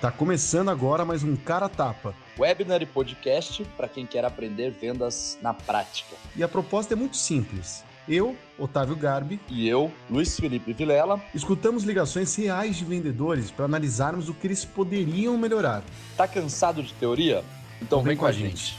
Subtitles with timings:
[0.00, 2.14] Tá começando agora mais um Cara Tapa.
[2.38, 6.16] Webinar e podcast para quem quer aprender vendas na prática.
[6.34, 7.84] E a proposta é muito simples.
[8.08, 14.30] Eu, Otávio Garbi, e eu, Luiz Felipe Vilela, escutamos ligações reais de vendedores para analisarmos
[14.30, 15.84] o que eles poderiam melhorar.
[16.16, 17.44] Tá cansado de teoria?
[17.76, 18.70] Então, então vem, vem com a gente.
[18.70, 18.78] gente.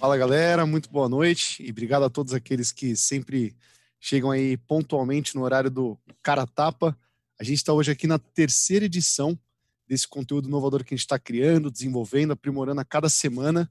[0.00, 3.54] Fala galera, muito boa noite e obrigado a todos aqueles que sempre
[4.00, 6.96] chegam aí pontualmente no horário do Cara Tapa.
[7.38, 9.38] A gente está hoje aqui na terceira edição
[9.86, 13.70] desse conteúdo inovador que a gente está criando, desenvolvendo, aprimorando a cada semana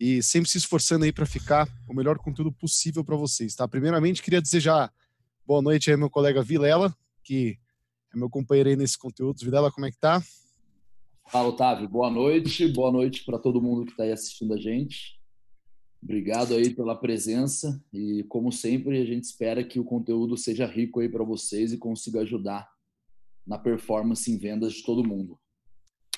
[0.00, 3.68] e sempre se esforçando aí para ficar o melhor conteúdo possível para vocês, tá?
[3.68, 4.90] Primeiramente, queria desejar
[5.46, 7.58] boa noite aí meu colega Vilela, que
[8.14, 9.44] é meu companheiro aí nesse conteúdo.
[9.44, 10.22] Vilela, como é que tá?
[11.30, 11.86] Fala, Otávio.
[11.88, 12.66] Boa noite.
[12.66, 15.20] Boa noite para todo mundo que está aí assistindo a gente.
[16.02, 21.00] Obrigado aí pela presença e, como sempre, a gente espera que o conteúdo seja rico
[21.00, 22.72] aí para vocês e consiga ajudar
[23.46, 25.38] na performance em vendas de todo mundo.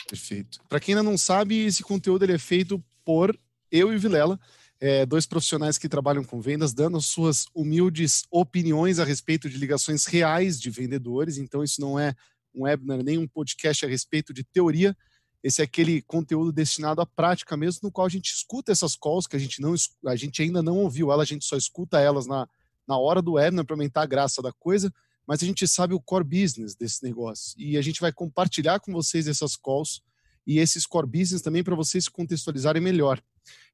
[0.08, 0.58] Perfeito.
[0.68, 3.38] Para quem ainda não sabe, esse conteúdo ele é feito por
[3.70, 4.38] eu e Vilela,
[4.80, 10.04] é, dois profissionais que trabalham com vendas, dando suas humildes opiniões a respeito de ligações
[10.04, 11.38] reais de vendedores.
[11.38, 12.14] Então, isso não é
[12.54, 14.96] um webinar nem um podcast a respeito de teoria.
[15.42, 19.26] Esse é aquele conteúdo destinado à prática mesmo, no qual a gente escuta essas calls
[19.26, 19.74] que a gente, não,
[20.06, 22.48] a gente ainda não ouviu ela, a gente só escuta elas na,
[22.86, 24.92] na hora do webinar para aumentar a graça da coisa
[25.26, 28.92] mas a gente sabe o core business desse negócio e a gente vai compartilhar com
[28.92, 30.02] vocês essas calls
[30.46, 33.22] e esses core business também para vocês se contextualizarem melhor.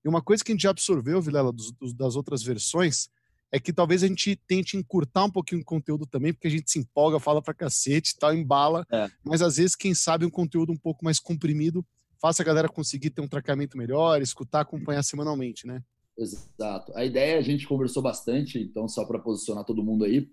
[0.05, 3.09] E uma coisa que a gente já absorveu, Vilela, dos, dos, das outras versões,
[3.53, 6.71] é que talvez a gente tente encurtar um pouquinho o conteúdo também, porque a gente
[6.71, 9.11] se empolga, fala pra cacete, tal, embala, é.
[9.25, 11.85] mas às vezes, quem sabe, um conteúdo um pouco mais comprimido
[12.21, 15.83] faça a galera conseguir ter um tratamento melhor, escutar, acompanhar semanalmente, né?
[16.17, 16.93] Exato.
[16.95, 20.29] A ideia, a gente conversou bastante, então, só para posicionar todo mundo aí,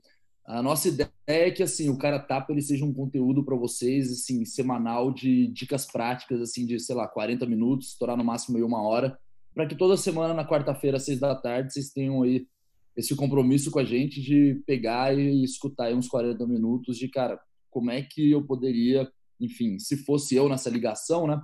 [0.47, 4.09] a nossa ideia é que assim o cara tapa ele seja um conteúdo para vocês
[4.09, 8.63] assim semanal de dicas práticas assim de sei lá 40 minutos, estourar no máximo aí
[8.63, 9.19] uma hora,
[9.53, 12.47] para que toda semana na quarta-feira às seis da tarde vocês tenham aí
[12.95, 17.37] esse compromisso com a gente de pegar e escutar aí uns 40 minutos de cara
[17.69, 21.39] como é que eu poderia, enfim, se fosse eu nessa ligação, né?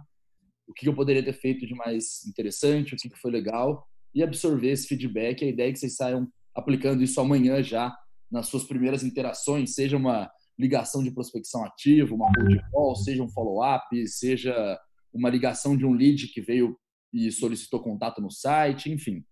[0.67, 4.71] O que eu poderia ter feito de mais interessante, o que foi legal e absorver
[4.71, 5.43] esse feedback.
[5.43, 7.95] A ideia é que vocês saiam aplicando isso amanhã já
[8.33, 10.27] nas suas primeiras interações, seja uma
[10.57, 14.79] ligação de prospecção ativa, uma cold call, seja um follow-up, seja
[15.13, 16.75] uma ligação de um lead que veio
[17.13, 19.23] e solicitou contato no site, enfim.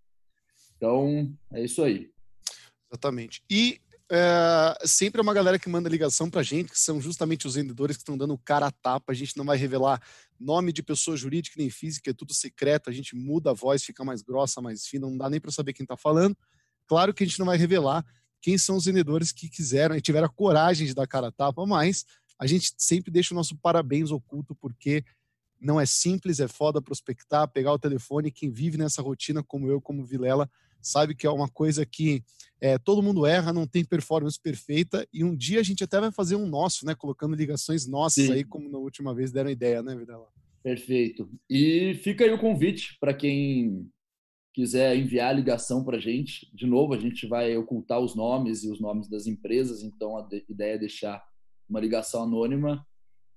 [0.77, 2.11] Então, é isso aí.
[2.91, 3.41] Exatamente.
[3.49, 3.81] E
[4.11, 7.55] é, sempre é uma galera que manda ligação para a gente, que são justamente os
[7.55, 9.11] vendedores que estão dando cara a tapa.
[9.11, 9.99] A gente não vai revelar
[10.39, 12.87] nome de pessoa jurídica nem física, é tudo secreto.
[12.87, 15.73] A gente muda a voz, fica mais grossa, mais fina, não dá nem para saber
[15.73, 16.37] quem está falando.
[16.85, 18.05] Claro que a gente não vai revelar
[18.41, 21.65] quem são os vendedores que quiseram e tiveram a coragem de dar cara a tapa,
[21.65, 22.05] mas
[22.39, 25.03] a gente sempre deixa o nosso parabéns oculto, porque
[25.59, 28.31] não é simples, é foda prospectar, pegar o telefone.
[28.31, 30.49] Quem vive nessa rotina, como eu, como Vilela,
[30.81, 32.23] sabe que é uma coisa que
[32.59, 36.11] é, todo mundo erra, não tem performance perfeita, e um dia a gente até vai
[36.11, 36.95] fazer um nosso, né?
[36.95, 38.33] Colocando ligações nossas Sim.
[38.33, 40.27] aí, como na última vez deram ideia, né, Vilela?
[40.63, 41.29] Perfeito.
[41.49, 43.87] E fica aí o convite para quem
[44.53, 48.71] quiser enviar ligação para a gente, de novo, a gente vai ocultar os nomes e
[48.71, 51.23] os nomes das empresas, então a ideia é deixar
[51.69, 52.85] uma ligação anônima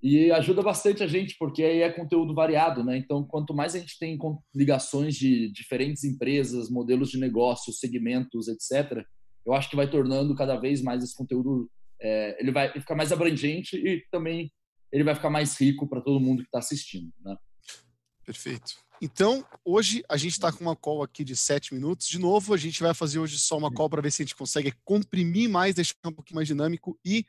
[0.02, 2.98] e ajuda bastante a gente, porque aí é conteúdo variado, né?
[2.98, 4.19] Então, quanto mais a gente tem
[4.54, 9.02] ligações de diferentes empresas, modelos de negócio, segmentos, etc.,
[9.46, 11.70] eu acho que vai tornando cada vez mais esse conteúdo,
[12.00, 14.52] é, ele vai ficar mais abrangente e também
[14.92, 17.36] ele vai ficar mais rico para todo mundo que está assistindo, né?
[18.26, 18.84] Perfeito.
[19.04, 22.09] Então, hoje a gente está com uma call aqui de sete minutos.
[22.09, 24.34] De novo, a gente vai fazer hoje só uma call para ver se a gente
[24.34, 26.98] consegue comprimir mais, deixar um pouquinho mais dinâmico.
[27.04, 27.26] E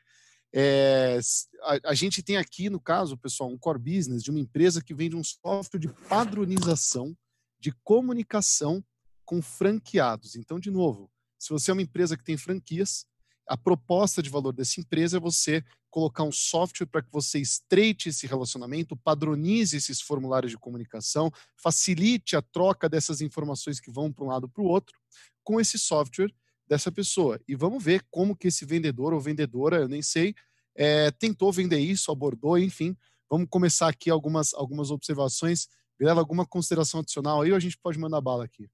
[0.53, 1.19] é,
[1.63, 4.93] a, a, gente tem aqui, no caso, pessoal, um core business de uma empresa que
[4.93, 7.13] vende um software de padronização
[7.59, 8.81] de comunicação
[9.25, 10.37] com franqueados.
[10.37, 13.05] Então, de novo, se você é uma empresa que tem franquias,
[13.45, 15.61] a proposta de valor dessa empresa é você
[15.95, 22.35] colocar um software para que você estreite esse relacionamento, padronize esses formulários de comunicação, facilite
[22.35, 24.99] a troca dessas informações que vão para um lado para o outro
[25.41, 26.33] com esse software
[26.67, 27.39] dessa pessoa.
[27.47, 30.35] E vamos ver como que esse vendedor ou vendedora, eu nem sei,
[30.75, 32.93] é, tentou vender isso, abordou, enfim.
[33.29, 35.69] Vamos começar aqui algumas, algumas observações.
[35.97, 38.69] Leva alguma consideração adicional aí ou a gente pode mandar bala aqui?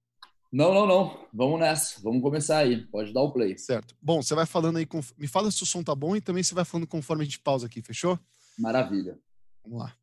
[0.51, 1.17] Não, não, não.
[1.33, 2.01] Vamos nessa.
[2.01, 2.85] Vamos começar aí.
[2.87, 3.57] Pode dar o play.
[3.57, 3.95] Certo.
[4.01, 4.85] Bom, você vai falando aí.
[4.85, 4.99] Com...
[5.17, 7.39] Me fala se o som tá bom e também você vai falando conforme a gente
[7.39, 8.19] pausa aqui, fechou?
[8.59, 9.17] Maravilha.
[9.63, 9.95] Vamos lá.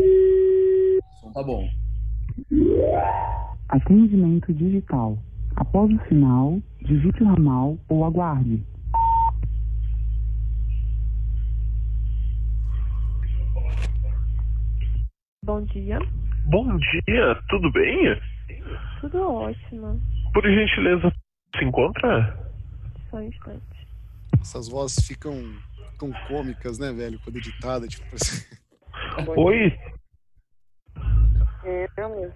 [0.00, 1.68] O som tá bom.
[3.68, 5.18] Atendimento digital.
[5.56, 8.64] Após o sinal, digite o ramal ou aguarde.
[15.44, 15.98] Bom dia.
[16.44, 18.20] Bom dia, tudo bem?
[19.00, 20.00] Tudo ótimo.
[20.32, 21.12] Por gentileza,
[21.56, 22.36] se encontra?
[23.10, 23.62] Só um instante.
[24.40, 25.32] Essas vozes ficam,
[25.92, 27.18] ficam cômicas, né, velho?
[27.24, 28.44] Quando editada, tipo assim.
[29.36, 29.72] Oi,
[31.64, 32.32] É, amor.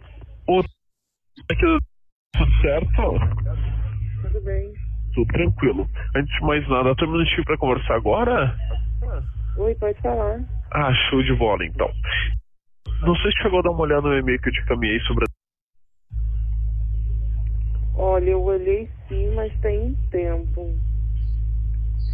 [1.50, 1.78] aqui
[2.34, 2.92] tudo certo?
[4.22, 4.72] Tudo bem.
[5.14, 5.86] Tudo tranquilo.
[6.16, 8.56] Antes de mais nada, tem um minutinho pra conversar agora?
[9.58, 10.40] Oi, pode falar.
[10.72, 11.90] Ah, show de bola então.
[13.00, 15.24] Não sei se chegou a dar uma olhada no e-mail que eu te caminhei sobre
[15.24, 15.28] a
[17.94, 20.76] Olha, eu olhei sim, mas tem tempo.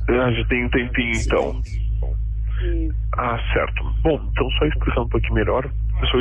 [0.09, 1.63] Ah, já tem um tempinho então.
[2.61, 2.95] Isso.
[3.17, 3.85] Ah, certo.
[4.03, 5.71] Bom, então só explicando um pouquinho melhor.
[6.01, 6.21] Eu sou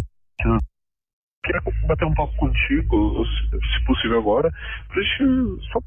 [1.46, 4.50] queria bater um papo contigo, se possível agora,
[4.88, 5.80] pra gente só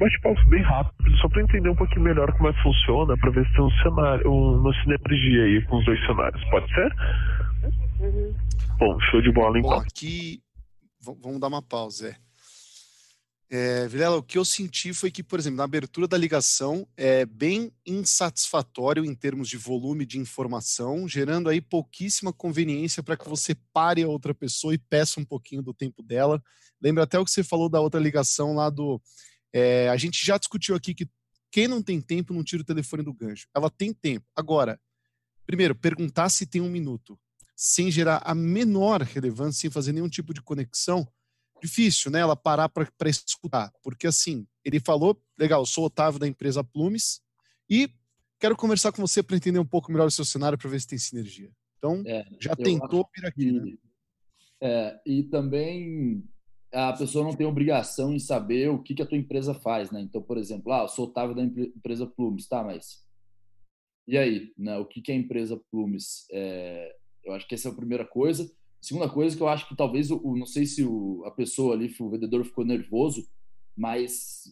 [0.00, 3.30] bate papo bem rápido, só pra entender um pouquinho melhor como é que funciona, pra
[3.30, 6.42] ver se tem um cenário, um- uma sinergia aí com os dois cenários.
[6.50, 6.92] Pode ser?
[8.00, 8.34] Uhum.
[8.78, 9.80] Bom, show de bola Bom, então.
[9.80, 10.42] aqui
[11.00, 12.08] v- vamos dar uma pausa.
[12.10, 12.26] É.
[13.48, 17.24] É, Vilela, o que eu senti foi que, por exemplo, na abertura da ligação é
[17.24, 23.54] bem insatisfatório em termos de volume de informação, gerando aí pouquíssima conveniência para que você
[23.72, 26.42] pare a outra pessoa e peça um pouquinho do tempo dela.
[26.82, 29.00] Lembra até o que você falou da outra ligação lá do.
[29.52, 31.08] é, a gente já discutiu aqui que
[31.50, 33.46] quem não tem tempo não tira o telefone do gancho.
[33.54, 34.26] Ela tem tempo.
[34.34, 34.78] Agora,
[35.46, 37.16] primeiro, perguntar se tem um minuto
[37.56, 41.08] sem gerar a menor relevância, sem fazer nenhum tipo de conexão,
[41.62, 42.20] difícil, né?
[42.20, 43.72] Ela parar para escutar.
[43.82, 47.22] Porque assim, ele falou, legal, eu sou o Otávio da empresa Plumes
[47.68, 47.90] e
[48.38, 50.86] quero conversar com você para entender um pouco melhor o seu cenário para ver se
[50.86, 51.50] tem sinergia.
[51.78, 53.64] Então, É, já tentou vir aqui, né?
[53.66, 53.78] E,
[54.60, 56.22] é, e também
[56.72, 60.00] a pessoa não tem obrigação em saber o que, que a tua empresa faz, né?
[60.02, 63.06] Então, por exemplo, ah, eu sou Otávio da empre- empresa Plumes, tá, mas
[64.06, 64.76] e aí, né?
[64.76, 66.26] O que, que a empresa Plumes?
[66.30, 66.94] É,
[67.26, 68.50] eu acho que essa é a primeira coisa.
[68.80, 71.92] Segunda coisa que eu acho que talvez, o, não sei se o, a pessoa ali,
[71.98, 73.28] o vendedor ficou nervoso,
[73.76, 74.44] mas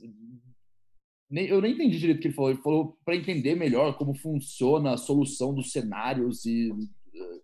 [1.31, 2.51] nem, eu nem entendi direito o que ele falou.
[2.51, 6.71] Ele falou para entender melhor como funciona a solução dos cenários e
[7.15, 7.41] eh,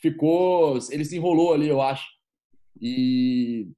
[0.00, 2.06] ficou, ele se enrolou ali, eu acho.
[2.80, 3.68] E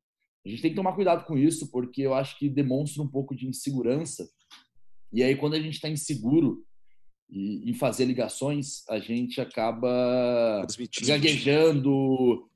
[0.45, 3.35] a gente tem que tomar cuidado com isso, porque eu acho que demonstra um pouco
[3.35, 4.29] de insegurança.
[5.11, 6.65] E aí, quando a gente está inseguro
[7.31, 10.67] e- em fazer ligações, a gente acaba
[11.07, 12.49] gaguejando.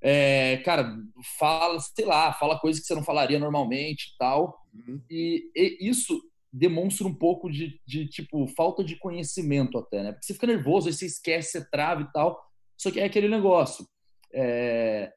[0.00, 0.96] É, cara,
[1.38, 4.56] fala, sei lá, fala coisas que você não falaria normalmente tal.
[4.72, 5.00] Uhum.
[5.10, 6.20] E, e isso
[6.52, 10.12] demonstra um pouco de, de, tipo, falta de conhecimento até, né?
[10.12, 12.42] Porque você fica nervoso, aí você esquece, você trava e tal.
[12.76, 13.86] Só que é aquele negócio.
[14.32, 15.12] É,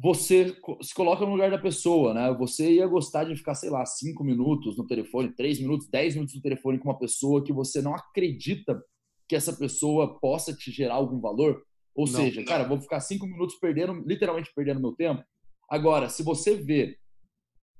[0.00, 2.32] você se coloca no lugar da pessoa, né?
[2.38, 6.36] Você ia gostar de ficar, sei lá, cinco minutos no telefone, três minutos, dez minutos
[6.36, 8.80] no telefone com uma pessoa que você não acredita
[9.28, 11.64] que essa pessoa possa te gerar algum valor?
[11.96, 12.46] Ou Não, seja, não.
[12.46, 15.24] cara, vou ficar cinco minutos perdendo, literalmente perdendo meu tempo.
[15.68, 16.96] Agora, se você vê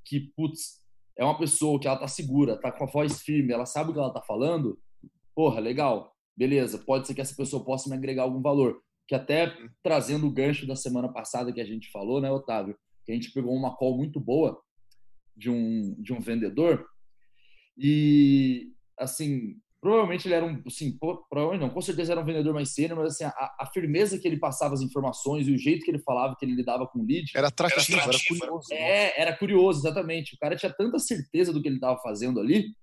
[0.05, 0.83] que, putz,
[1.17, 3.93] é uma pessoa que ela tá segura, tá com a voz firme, ela sabe o
[3.93, 4.77] que ela tá falando,
[5.37, 8.83] porra, legal, beleza, pode ser que essa pessoa possa me agregar algum valor.
[9.09, 12.77] Que até trazendo o gancho da semana passada que a gente falou, né, Otávio?
[13.05, 14.61] Que a gente pegou uma call muito boa
[15.37, 16.87] de um, de um vendedor
[17.79, 20.99] e, assim, provavelmente ele era um, assim,
[21.31, 24.27] provavelmente não, com certeza era um vendedor mais sênior, mas assim, a, a firmeza que
[24.27, 27.07] ele passava as informações e o jeito que ele falava, que ele lidava com o
[27.07, 28.69] lead, Era atrativo, era, curioso.
[28.71, 28.77] né?
[28.77, 30.35] é, era curioso, exatamente.
[30.35, 32.75] O cara tinha tanta certeza do que ele estava fazendo ali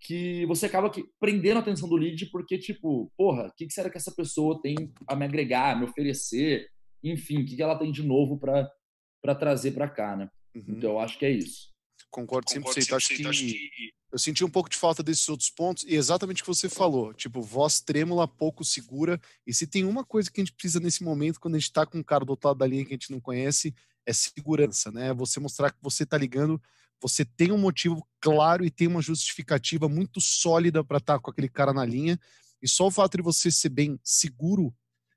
[0.00, 3.72] que você acaba que, prendendo a atenção do lead porque, tipo, porra, o que, que
[3.72, 4.76] será que essa pessoa tem
[5.06, 6.68] a me agregar, a me oferecer?
[7.02, 10.28] Enfim, o que, que ela tem de novo para trazer para cá, né?
[10.54, 10.64] Uhum.
[10.68, 11.68] Então, eu acho que é isso.
[12.10, 12.96] Concordo 100%.
[12.96, 16.48] Acho que eu senti um pouco de falta desses outros pontos e exatamente o que
[16.48, 19.20] você falou, tipo, voz trêmula, pouco segura.
[19.46, 21.84] E se tem uma coisa que a gente precisa nesse momento, quando a gente tá
[21.84, 23.74] com um cara do outro lado da linha que a gente não conhece,
[24.06, 25.12] é segurança, né?
[25.12, 26.60] Você mostrar que você tá ligando,
[27.00, 31.48] você tem um motivo claro e tem uma justificativa muito sólida para estar com aquele
[31.48, 32.18] cara na linha.
[32.60, 34.74] E só o fato de você ser bem seguro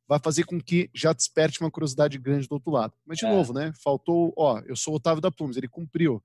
[0.07, 2.93] vai fazer com que já desperte uma curiosidade grande do outro lado.
[3.05, 3.29] Mas, de É.
[3.29, 3.71] novo, né?
[3.83, 6.21] Faltou, ó, eu sou o Otávio da Plumes, ele cumpriu.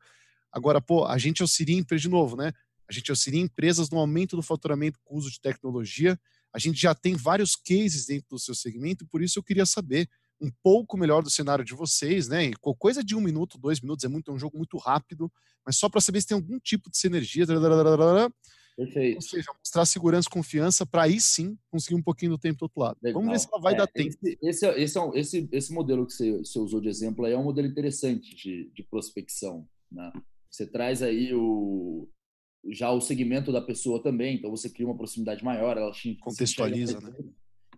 [0.53, 2.53] Agora, pô, a gente auxilia empresas de novo, né?
[2.89, 6.19] A gente auxilia empresas no aumento do faturamento com o uso de tecnologia.
[6.53, 10.09] A gente já tem vários cases dentro do seu segmento, por isso eu queria saber
[10.41, 12.45] um pouco melhor do cenário de vocês, né?
[12.47, 15.33] E co- coisa de um minuto, dois minutos é muito é um jogo muito rápido,
[15.65, 18.27] mas só para saber se tem algum tipo de sinergia, ou
[18.77, 19.23] Perfeito.
[19.23, 22.99] seja, mostrar segurança, confiança para aí sim conseguir um pouquinho do tempo do outro lado.
[23.03, 24.15] Vamos ver se ela vai É, dar tempo.
[24.23, 27.33] Esse, esse, é- esse, é esse, esse modelo que você, você usou de exemplo aí
[27.33, 29.67] é um modelo interessante de, de prospecção.
[29.91, 30.13] Né?
[30.51, 32.09] Você traz aí o,
[32.69, 37.01] já o segmento da pessoa também, então você cria uma proximidade maior, ela te Contextualiza,
[37.01, 37.15] mais.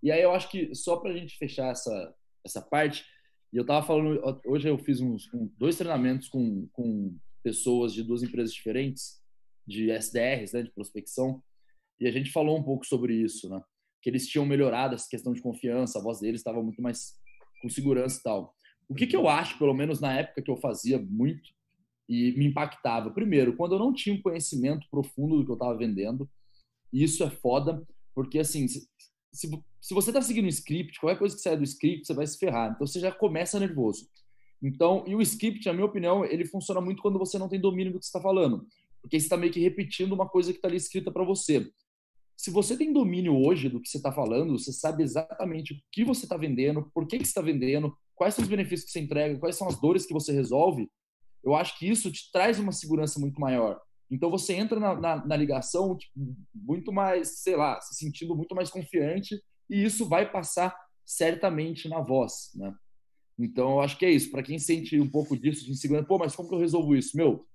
[0.02, 2.14] E aí eu acho que só para a gente fechar essa,
[2.48, 3.04] essa parte.
[3.52, 8.02] E eu tava falando, hoje eu fiz uns um, dois treinamentos com, com pessoas de
[8.02, 9.22] duas empresas diferentes,
[9.66, 11.42] de SDRs, né, de prospecção,
[12.00, 13.60] e a gente falou um pouco sobre isso, né?
[14.00, 17.14] Que eles tinham melhorado essa questão de confiança, a voz deles estava muito mais
[17.60, 18.54] com segurança e tal.
[18.88, 21.50] O que, que eu acho, pelo menos na época que eu fazia muito
[22.08, 23.10] e me impactava?
[23.10, 26.28] Primeiro, quando eu não tinha um conhecimento profundo do que eu estava vendendo,
[26.92, 28.66] isso é foda, porque assim,
[29.32, 29.48] se,
[29.80, 32.38] se, você está seguindo um script, qualquer coisa que saia do script, você vai se
[32.38, 32.72] ferrar.
[32.72, 34.08] Então você já começa nervoso.
[34.62, 37.92] Então, e o script, na minha opinião, ele funciona muito quando você não tem domínio
[37.92, 38.66] do que está falando.
[39.00, 41.70] Porque você está meio que repetindo uma coisa que está ali escrita para você.
[42.36, 46.04] Se você tem domínio hoje do que você está falando, você sabe exatamente o que
[46.04, 49.00] você está vendendo, por que, que você está vendendo, quais são os benefícios que você
[49.00, 50.88] entrega, quais são as dores que você resolve,
[51.42, 53.80] eu acho que isso te traz uma segurança muito maior.
[54.10, 56.12] Então você entra na, na, na ligação tipo,
[56.54, 60.74] muito mais, sei lá, se sentindo muito mais confiante e isso vai passar
[61.04, 62.74] certamente na voz, né?
[63.38, 64.30] Então eu acho que é isso.
[64.30, 67.16] Para quem sente um pouco disso de insegurança, pô, mas como que eu resolvo isso?
[67.16, 67.46] Meu,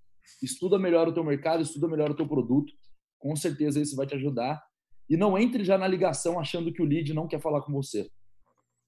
[0.42, 2.72] estuda melhor o teu mercado, estuda melhor o teu produto.
[3.20, 4.62] Com certeza isso vai te ajudar.
[5.10, 8.10] E não entre já na ligação achando que o lead não quer falar com você.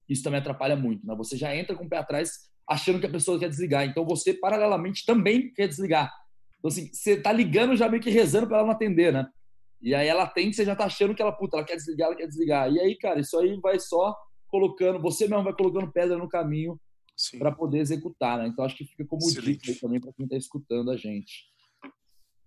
[0.08, 1.14] Isso também atrapalha muito, né?
[1.16, 2.30] Você já entra com o pé atrás
[2.68, 3.86] achando que a pessoa quer desligar.
[3.86, 6.12] Então você, paralelamente, também quer desligar.
[6.58, 9.28] Então, assim, você tá ligando já meio que rezando para ela não atender, né?
[9.80, 12.16] E aí ela tem, você já tá achando que ela, puta, ela quer desligar, ela
[12.16, 12.72] quer desligar.
[12.72, 14.16] E aí, cara, isso aí vai só
[14.48, 16.80] colocando, você mesmo vai colocando pedra no caminho
[17.38, 18.46] para poder executar, né?
[18.46, 21.44] Então acho que fica como dica também para quem tá escutando a gente.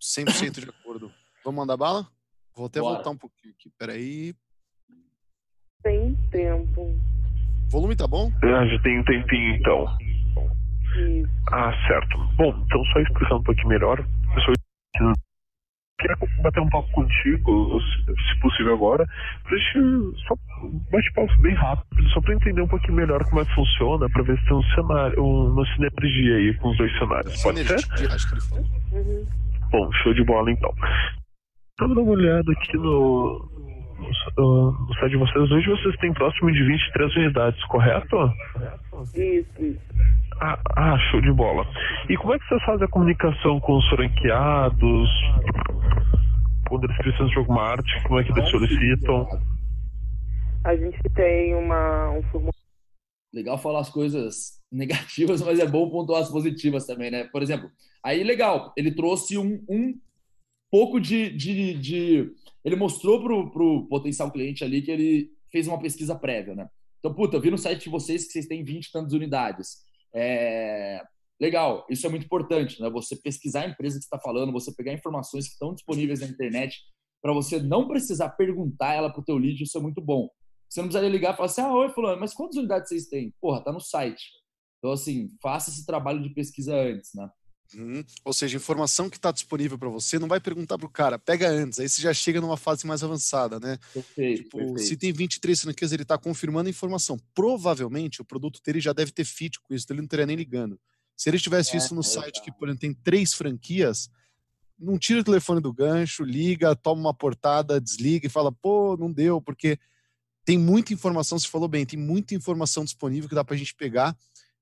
[0.01, 1.11] 100% de acordo.
[1.43, 2.07] Vamos mandar bala?
[2.55, 2.95] Vou até Bora.
[2.95, 4.33] voltar um pouquinho aqui, peraí.
[5.83, 6.81] Tem tempo.
[6.81, 8.31] O volume tá bom?
[8.43, 9.85] Ah, já tem um tempinho então.
[10.95, 11.29] Isso.
[11.51, 12.17] Ah, certo.
[12.35, 13.99] Bom, então só explicando um pouquinho melhor.
[14.35, 14.53] Eu sou
[15.99, 19.05] queria bater um papo contigo, se possível agora,
[19.43, 20.35] pra gente só
[20.91, 24.39] bate-papo bem rápido, só para entender um pouquinho melhor como é que funciona, para ver
[24.39, 27.41] se tem um cenário, uma sinergia aí com os dois cenários.
[27.43, 27.75] Pode ser?
[27.75, 28.65] Acho que ele falou.
[28.93, 29.27] Uhum.
[29.71, 30.73] Bom, show de bola então.
[31.77, 33.49] Tava dando uma olhada aqui no,
[34.37, 35.51] no, no site de vocês.
[35.51, 38.33] Hoje vocês têm próximo de 23 unidades, correto?
[39.15, 39.79] Isso, isso.
[40.41, 41.65] Ah, ah, show de bola.
[42.09, 45.09] E como é que vocês fazem a comunicação com os franqueados?
[46.69, 49.27] Quando eles precisam de alguma arte, como é que eles solicitam?
[50.63, 52.59] A gente tem uma, um formulário.
[53.33, 57.25] Legal falar as coisas negativas, mas é bom pontuar as positivas também, né?
[57.25, 57.69] Por exemplo,
[58.03, 59.93] aí legal, ele trouxe um, um
[60.71, 62.31] pouco de, de, de...
[62.63, 66.69] Ele mostrou pro, pro potencial cliente ali que ele fez uma pesquisa prévia, né?
[66.99, 69.77] Então, puta, eu vi no site de vocês que vocês têm 20 e tantas unidades.
[70.13, 71.01] É...
[71.39, 72.89] Legal, isso é muito importante, né?
[72.89, 76.77] Você pesquisar a empresa que está falando, você pegar informações que estão disponíveis na internet,
[77.21, 80.29] para você não precisar perguntar ela para o teu lead, isso é muito bom.
[80.69, 83.33] Você não precisaria ligar e falar assim, ah, oi, fulano, mas quantas unidades vocês têm?
[83.39, 84.21] Porra, tá no site.
[84.77, 87.29] Então, assim, faça esse trabalho de pesquisa antes, né?
[87.75, 88.03] Uhum.
[88.25, 91.49] Ou seja, informação que está disponível para você, não vai perguntar para o cara, pega
[91.49, 93.77] antes, aí você já chega numa fase mais avançada, né?
[93.93, 94.81] Perfeito, tipo, perfeito.
[94.81, 97.19] Se tem 23 franquias, ele está confirmando a informação.
[97.33, 100.79] Provavelmente o produto dele já deve ter fit com isso, ele não estaria nem ligando.
[101.15, 104.09] Se ele tivesse é, visto no é, site que, por exemplo, tem três franquias,
[104.79, 109.11] não tira o telefone do gancho, liga, toma uma portada, desliga e fala, pô, não
[109.11, 109.77] deu, porque
[110.45, 113.75] tem muita informação, você falou bem, tem muita informação disponível que dá para a gente
[113.75, 114.17] pegar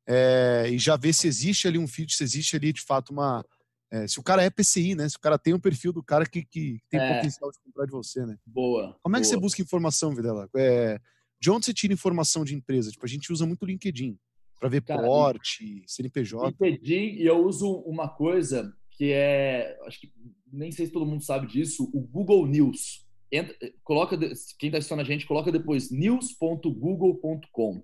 [0.08, 3.46] é, e já ver se existe ali um fit, se existe ali de fato uma.
[3.92, 5.08] É, se o cara é PCI, né?
[5.08, 7.16] Se o cara tem o um perfil do cara que, que tem é.
[7.16, 8.38] potencial de comprar de você, né?
[8.46, 8.98] Boa.
[9.02, 9.36] Como é que boa.
[9.36, 10.50] você busca informação, Videla?
[10.56, 11.00] É,
[11.40, 12.92] de onde você tira informação de empresa?
[12.92, 14.18] Tipo, a gente usa muito o LinkedIn
[14.60, 16.56] para ver cara, porte, CNPJ.
[16.62, 19.78] LinkedIn, e eu uso uma coisa que é.
[19.86, 20.12] Acho que
[20.52, 23.06] nem sei se todo mundo sabe disso, o Google News.
[23.32, 24.18] Entra, coloca,
[24.58, 27.84] quem está assistindo a gente, coloca depois news.google.com.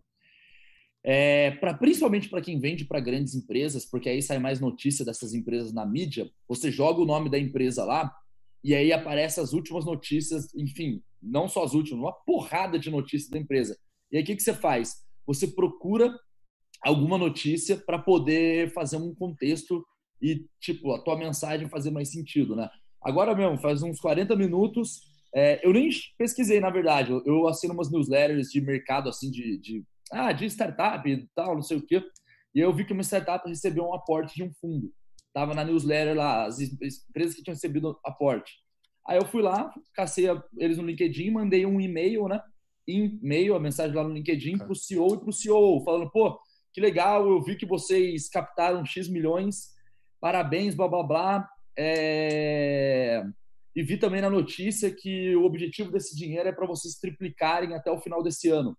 [1.06, 5.34] É, pra, principalmente para quem vende para grandes empresas, porque aí sai mais notícia dessas
[5.34, 6.30] empresas na mídia.
[6.48, 8.12] Você joga o nome da empresa lá
[8.64, 13.30] e aí aparece as últimas notícias, enfim, não só as últimas, uma porrada de notícias
[13.30, 13.78] da empresa.
[14.12, 15.04] E aí o que, que você faz?
[15.28, 16.18] Você procura
[16.82, 19.86] alguma notícia para poder fazer um contexto
[20.22, 22.70] e, tipo, a tua mensagem fazer mais sentido, né?
[23.02, 25.02] Agora mesmo, faz uns 40 minutos,
[25.36, 29.84] é, eu nem pesquisei, na verdade, eu, assino umas newsletters de mercado, assim, de, de
[30.14, 32.04] ah, de startup e tal, não sei o quê.
[32.54, 34.94] E eu vi que uma startup recebeu um aporte de um fundo.
[35.34, 38.54] Tava na newsletter lá, as empresas que tinham recebido aporte.
[39.08, 40.26] Aí eu fui lá, cacei
[40.58, 42.42] eles no LinkedIn, mandei um e-mail, né?
[42.88, 46.40] E-mail, a mensagem lá no LinkedIn para o CEO e para o CEO, falando, pô,
[46.72, 49.70] que legal, eu vi que vocês captaram X milhões,
[50.22, 51.50] parabéns, blá, blá, blá.
[51.78, 53.24] É...
[53.76, 57.92] E vi também na notícia que o objetivo desse dinheiro é para vocês triplicarem até
[57.92, 58.78] o final desse ano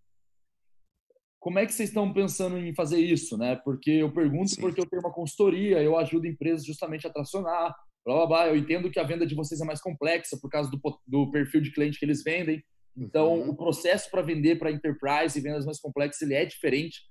[1.44, 3.54] como é que vocês estão pensando em fazer isso, né?
[3.54, 4.62] Porque eu pergunto Sim.
[4.62, 8.48] porque eu tenho uma consultoria, eu ajudo empresas justamente a tracionar, blá, blá, blá.
[8.48, 11.60] Eu entendo que a venda de vocês é mais complexa por causa do, do perfil
[11.60, 12.64] de cliente que eles vendem.
[12.96, 13.50] Então, Uhum.
[13.50, 17.02] o processo para vender para enterprise e vendas mais complexas, ele é diferente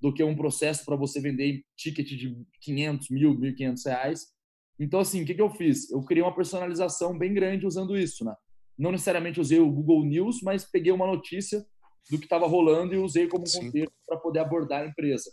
[0.00, 4.26] do que um processo para você vender ticket de 500, mil, 1.500 reais.
[4.78, 5.90] Então, assim, o que, que eu fiz?
[5.90, 8.36] Eu criei uma personalização bem grande usando isso, né?
[8.78, 11.66] Não necessariamente usei o Google News, mas peguei uma notícia
[12.08, 13.66] do que estava rolando e usei como Sim.
[13.66, 15.30] contexto para poder abordar a empresa.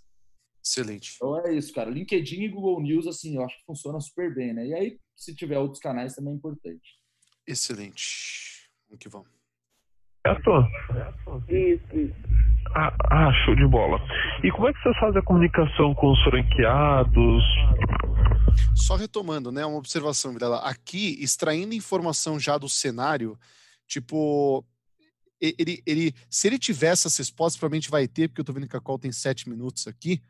[0.64, 1.14] Excelente.
[1.16, 1.90] Então é isso, cara.
[1.90, 4.68] LinkedIn e Google News, assim, eu acho que funciona super bem, né?
[4.68, 7.00] E aí, se tiver outros canais, também é importante.
[7.48, 8.70] Excelente.
[8.90, 9.28] Vamos que vamos.
[10.26, 10.52] Certo?
[11.48, 12.16] Isso, isso.
[12.76, 13.98] Ah, ah, show de bola.
[14.44, 17.44] E como é que vocês fazem a comunicação com os franqueados?
[18.76, 20.60] Só retomando, né, uma observação, Vilela.
[20.60, 23.40] Aqui, extraindo informação já do cenário,
[23.88, 24.66] tipo,
[25.40, 28.76] ele, ele, se ele tiver essas respostas, provavelmente vai ter, porque eu tô vendo que
[28.76, 30.22] a call tem sete minutos aqui,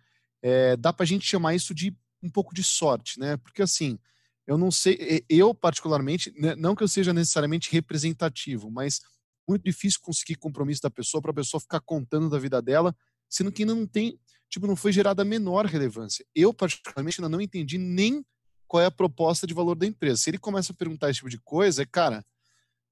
[0.42, 3.38] é, dá pra gente chamar isso de um pouco de sorte, né?
[3.38, 3.98] Porque assim,
[4.46, 9.02] eu não sei, eu particularmente, né, não que eu seja necessariamente representativo, mas
[9.48, 12.96] muito difícil conseguir compromisso da pessoa para a pessoa ficar contando da vida dela,
[13.30, 16.26] sendo que ainda não tem, tipo, não foi gerada a menor relevância.
[16.36, 18.26] Eu, particularmente, ainda não entendi nem
[18.68, 20.22] qual é a proposta de valor da empresa.
[20.22, 22.26] Se ele começa a perguntar esse tipo de coisa, é, cara,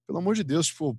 [0.08, 0.96] pelo amor de Deus, tipo,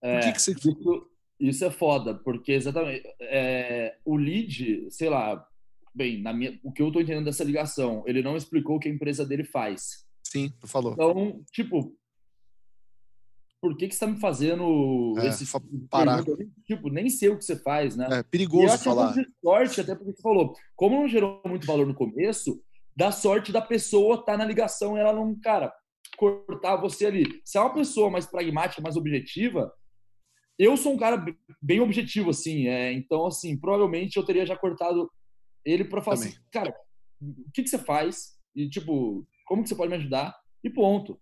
[0.00, 0.52] por É, que, que você.
[0.52, 1.10] Isso,
[1.40, 5.46] isso é foda, porque exatamente é, o lead, sei lá,
[5.94, 8.88] bem, na minha, o que eu tô entendendo dessa ligação, ele não explicou o que
[8.88, 10.04] a empresa dele faz.
[10.24, 10.92] Sim, tu falou.
[10.94, 11.94] Então, tipo,
[13.60, 16.22] por que que você tá me fazendo É, esse tipo parar.
[16.66, 18.06] Tipo, nem sei o que você faz, né?
[18.10, 19.12] É E perigoso um falar.
[19.12, 22.62] de sorte, até porque você falou, como não gerou muito valor no começo,
[22.94, 25.72] dá sorte da pessoa estar na ligação e ela não, cara,
[26.16, 27.40] cortar você ali.
[27.44, 29.72] Se é uma pessoa mais pragmática, mais objetiva,
[30.58, 31.24] eu sou um cara
[31.60, 35.10] bem objetivo, assim, é, então, assim, provavelmente eu teria já cortado
[35.64, 36.74] ele para falar assim, cara,
[37.20, 38.36] o que, que você faz?
[38.54, 40.34] E, tipo, como que você pode me ajudar?
[40.64, 41.20] E ponto.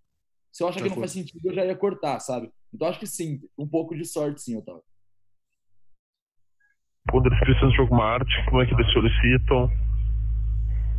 [0.51, 2.49] Se eu achar que não faz sentido, eu já ia cortar, sabe?
[2.73, 4.83] Então, acho que sim, um pouco de sorte, sim, Otávio.
[7.11, 9.69] Quando eles precisam de alguma arte, como é que eles solicitam?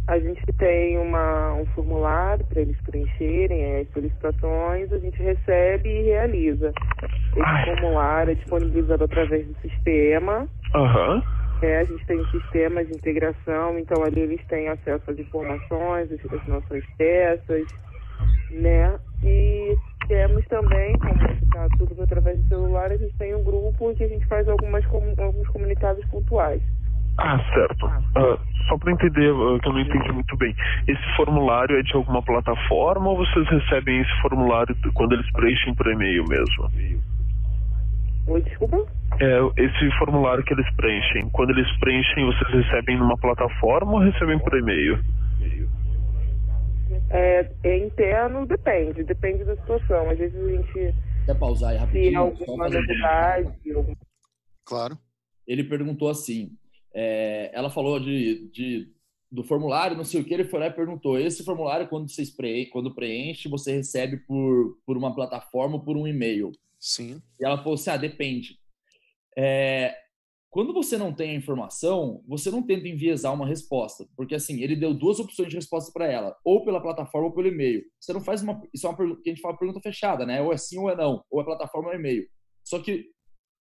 [0.09, 6.03] A gente tem uma, um formulário para eles preencherem as solicitações, a gente recebe e
[6.03, 6.73] realiza.
[7.03, 7.65] Esse Ai.
[7.65, 10.49] formulário é disponibilizado através do sistema.
[10.75, 11.23] Aham.
[11.63, 16.13] É, a gente tem um sistema de integração, então ali eles têm acesso às informações,
[16.13, 17.67] às nossas peças,
[18.51, 18.99] né?
[19.25, 24.05] E temos também, como está tudo através do celular, a gente tem um grupo que
[24.05, 24.85] a gente faz algumas,
[25.19, 26.63] alguns comunicados pontuais.
[27.19, 27.87] Ah, certo.
[27.87, 30.55] Ah, só para entender, ah, que eu não entendi muito bem.
[30.87, 35.87] Esse formulário é de alguma plataforma ou vocês recebem esse formulário quando eles preenchem por
[35.87, 36.71] e-mail mesmo?
[38.29, 38.85] Oi, desculpa?
[39.21, 44.39] É, esse formulário que eles preenchem, quando eles preenchem, vocês recebem numa plataforma ou recebem
[44.41, 44.99] por e-mail?
[47.11, 50.11] É, é interno, depende, depende da situação.
[50.11, 52.13] Às vezes a gente, Quer pausar aí rapidinho?
[52.13, 53.95] Só alguma um novidade, algum
[54.65, 54.99] Claro.
[55.47, 56.51] ele perguntou assim:
[56.99, 58.91] é, ela falou de, de-
[59.31, 62.31] do formulário, não sei o que, ele foi lá e perguntou: esse formulário, quando vocês
[62.31, 66.53] preenche, quando preenche, você recebe por, por uma plataforma ou por um e-mail?
[66.81, 67.21] Sim.
[67.39, 68.59] E ela falou assim: ah, depende.
[69.37, 69.95] É,
[70.49, 74.75] quando você não tem a informação, você não tenta enviesar uma resposta, porque assim, ele
[74.75, 77.85] deu duas opções de resposta para ela, ou pela plataforma ou pelo e-mail.
[78.01, 78.63] Você não faz uma.
[78.73, 80.41] Isso é uma pergunta que a gente fala pergunta fechada, né?
[80.41, 82.27] Ou é sim ou é não, ou é plataforma ou é e-mail.
[82.65, 83.05] Só que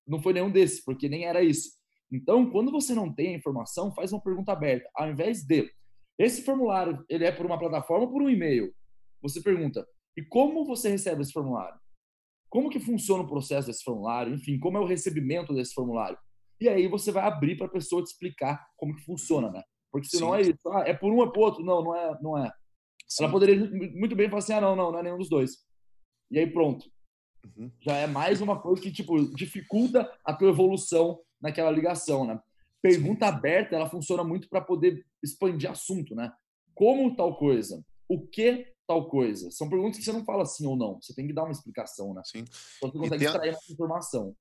[0.08, 1.72] não foi nenhum desses, porque nem era isso.
[2.12, 4.90] Então, quando você não tem a informação, faz uma pergunta aberta.
[4.96, 5.72] Ao invés de
[6.18, 8.74] esse formulário, ele é por uma plataforma ou por um e-mail?
[9.22, 9.86] Você pergunta:
[10.18, 11.80] e como você recebe esse formulário?
[12.50, 14.34] Como que funciona o processo desse formulário?
[14.34, 16.18] Enfim, como é o recebimento desse formulário?
[16.62, 19.62] E aí você vai abrir para a pessoa te explicar como que funciona, né?
[19.92, 20.38] Porque senão Sim.
[20.38, 20.60] é isso.
[20.68, 21.64] Ah, é por um ou por outro?
[21.64, 22.52] Não, não é, não é.
[23.08, 23.24] sim.
[23.24, 23.58] Ela poderia
[23.94, 25.66] muito bem falar assim: ah, não, não, não é nenhum dos dois.
[26.32, 26.86] E aí pronto.
[27.46, 27.72] Uhum.
[27.82, 32.40] Já é mais uma coisa que, tipo, dificulta a tua evolução naquela ligação, né?
[32.82, 36.32] Pergunta aberta, ela funciona muito para poder expandir assunto, né?
[36.74, 37.84] Como tal coisa?
[38.08, 39.50] O que tal coisa?
[39.50, 41.02] São perguntas que você não fala sim ou não.
[41.02, 42.22] Você tem que dar uma explicação, né?
[42.26, 42.46] Sim.
[42.78, 44.36] Então você consegue tem a- extrair essa informação.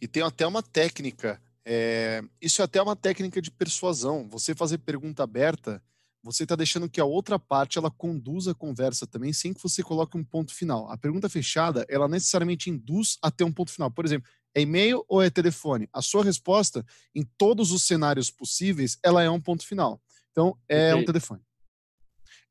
[0.00, 1.40] E tem até uma técnica.
[1.64, 4.28] é, isso é até uma técnica de persuasão.
[4.28, 5.82] Você fazer pergunta aberta,
[6.22, 9.82] você está deixando que a outra parte ela conduza a conversa também, sem que você
[9.82, 10.88] coloque um ponto final.
[10.90, 13.90] A pergunta fechada, ela necessariamente induz a ter um ponto final.
[13.90, 15.86] Por exemplo, é e-mail ou é telefone?
[15.92, 16.82] A sua resposta,
[17.14, 20.00] em todos os cenários possíveis, ela é um ponto final.
[20.32, 21.06] Então, é um Perfeito.
[21.06, 21.42] telefone.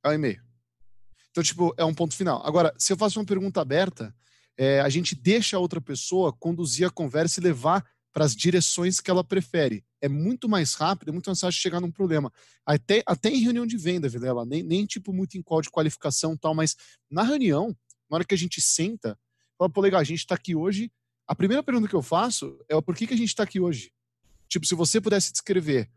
[0.04, 0.40] É um e-mail.
[1.32, 2.46] Então, tipo, é um ponto final.
[2.46, 4.16] Agora, se eu faço uma pergunta aberta,
[4.56, 9.02] é, a gente deixa a outra pessoa conduzir a conversa e levar para as direções
[9.02, 9.84] que ela prefere.
[10.00, 12.32] É muito mais rápido, é muito mais fácil chegar num problema.
[12.64, 16.38] Até, até em reunião de venda, Vilela, nem, nem tipo muito em call de qualificação
[16.38, 16.78] tal, mas
[17.10, 17.76] na reunião,
[18.10, 19.20] na hora que a gente senta,
[19.58, 20.92] fala, pô, legal, a gente está aqui hoje.
[21.28, 23.92] A primeira pergunta que eu faço é por que, que a gente está aqui hoje?
[24.48, 25.90] Tipo, se você pudesse descrever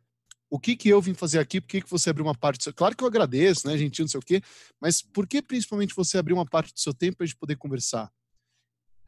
[0.51, 2.63] o que que eu vim fazer aqui, por que, que você abriu uma parte do
[2.63, 2.73] seu...
[2.73, 4.43] Claro que eu agradeço, né, gentil, não sei o quê,
[4.81, 7.57] mas por que principalmente você abriu uma parte do seu tempo para a gente poder
[7.57, 8.11] conversar?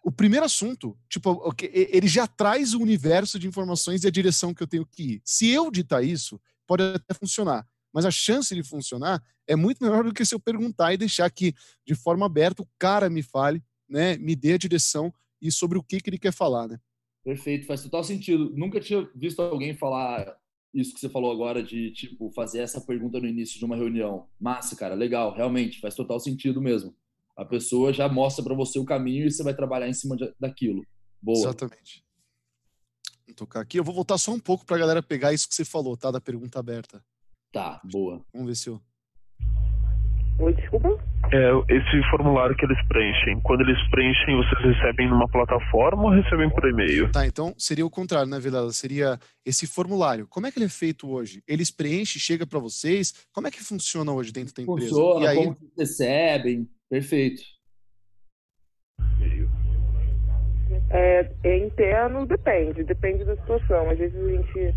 [0.02, 4.62] O primeiro assunto, tipo, ele já traz o universo de informações e a direção que
[4.62, 5.22] eu tenho que ir.
[5.24, 10.04] Se eu ditar isso, pode até funcionar, mas a chance de funcionar é muito melhor
[10.04, 11.54] do que se eu perguntar e deixar que,
[11.86, 15.82] de forma aberta, o cara me fale, né, me dê a direção e sobre o
[15.82, 16.78] que, que ele quer falar, né?
[17.24, 18.50] Perfeito, faz total sentido.
[18.56, 20.36] Nunca tinha visto alguém falar
[20.72, 24.28] isso que você falou agora de tipo fazer essa pergunta no início de uma reunião.
[24.40, 26.94] Massa, cara, legal, realmente faz total sentido mesmo.
[27.36, 30.32] A pessoa já mostra para você o caminho e você vai trabalhar em cima de,
[30.38, 30.84] daquilo.
[31.20, 31.38] Boa.
[31.38, 32.04] Exatamente.
[33.26, 33.78] Vou tocar aqui.
[33.78, 36.10] Eu vou voltar só um pouco para a galera pegar isso que você falou, tá?
[36.10, 37.04] Da pergunta aberta.
[37.52, 38.24] Tá, boa.
[38.32, 38.80] Vamos ver se eu.
[40.40, 40.88] Oi, desculpa?
[41.32, 46.48] É, esse formulário que eles preenchem, quando eles preenchem, vocês recebem numa plataforma ou recebem
[46.48, 47.12] por e-mail?
[47.12, 48.72] Tá, então seria o contrário, né, Vilela?
[48.72, 50.26] Seria esse formulário.
[50.26, 51.42] Como é que ele é feito hoje?
[51.46, 53.12] Eles preenchem, chega para vocês?
[53.32, 54.88] Como é que funciona hoje dentro da empresa?
[54.88, 55.36] Funciona, e aí...
[55.36, 56.66] como recebem?
[56.88, 57.42] Perfeito.
[60.90, 63.90] É, é interno, depende, depende da situação.
[63.90, 64.74] Às vezes a gente,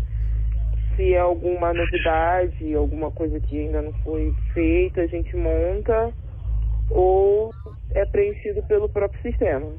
[0.96, 6.12] se é alguma novidade, alguma coisa que ainda não foi feita, a gente monta
[6.90, 7.52] ou
[7.94, 9.72] é preenchido pelo próprio sistema.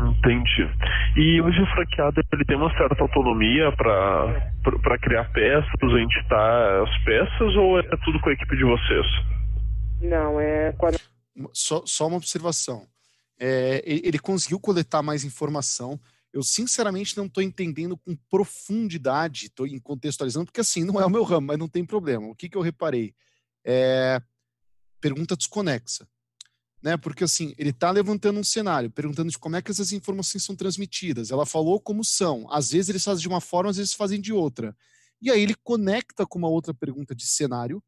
[0.00, 0.70] Entendi.
[1.16, 7.56] E hoje o franqueado ele tem uma certa autonomia para criar peças, editar as peças,
[7.56, 9.06] ou é tudo com a equipe de vocês?
[10.00, 10.72] Não, é
[11.52, 12.84] só, só uma observação.
[13.40, 15.98] É, ele conseguiu coletar mais informação.
[16.38, 21.24] Eu, sinceramente, não estou entendendo com profundidade, estou contextualizando, porque assim, não é o meu
[21.24, 22.28] ramo, mas não tem problema.
[22.28, 23.12] O que, que eu reparei?
[23.64, 24.22] É,
[25.00, 26.08] pergunta desconexa.
[26.80, 26.96] Né?
[26.96, 30.54] Porque assim, ele está levantando um cenário, perguntando de como é que essas informações são
[30.54, 31.32] transmitidas.
[31.32, 32.46] Ela falou como são.
[32.52, 34.76] Às vezes eles fazem de uma forma, às vezes fazem de outra.
[35.20, 37.82] E aí ele conecta com uma outra pergunta de cenário,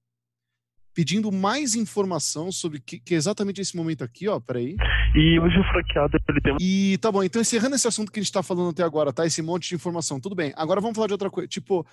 [0.95, 4.77] pedindo mais informação sobre que, que é exatamente esse momento aqui, ó, peraí.
[5.15, 8.23] E hoje o franqueado ele tem E tá bom, então encerrando esse assunto que a
[8.23, 9.25] gente tá falando até agora, tá?
[9.25, 10.53] Esse monte de informação, tudo bem.
[10.57, 11.49] Agora vamos falar de outra coisa.
[11.49, 11.87] Tipo,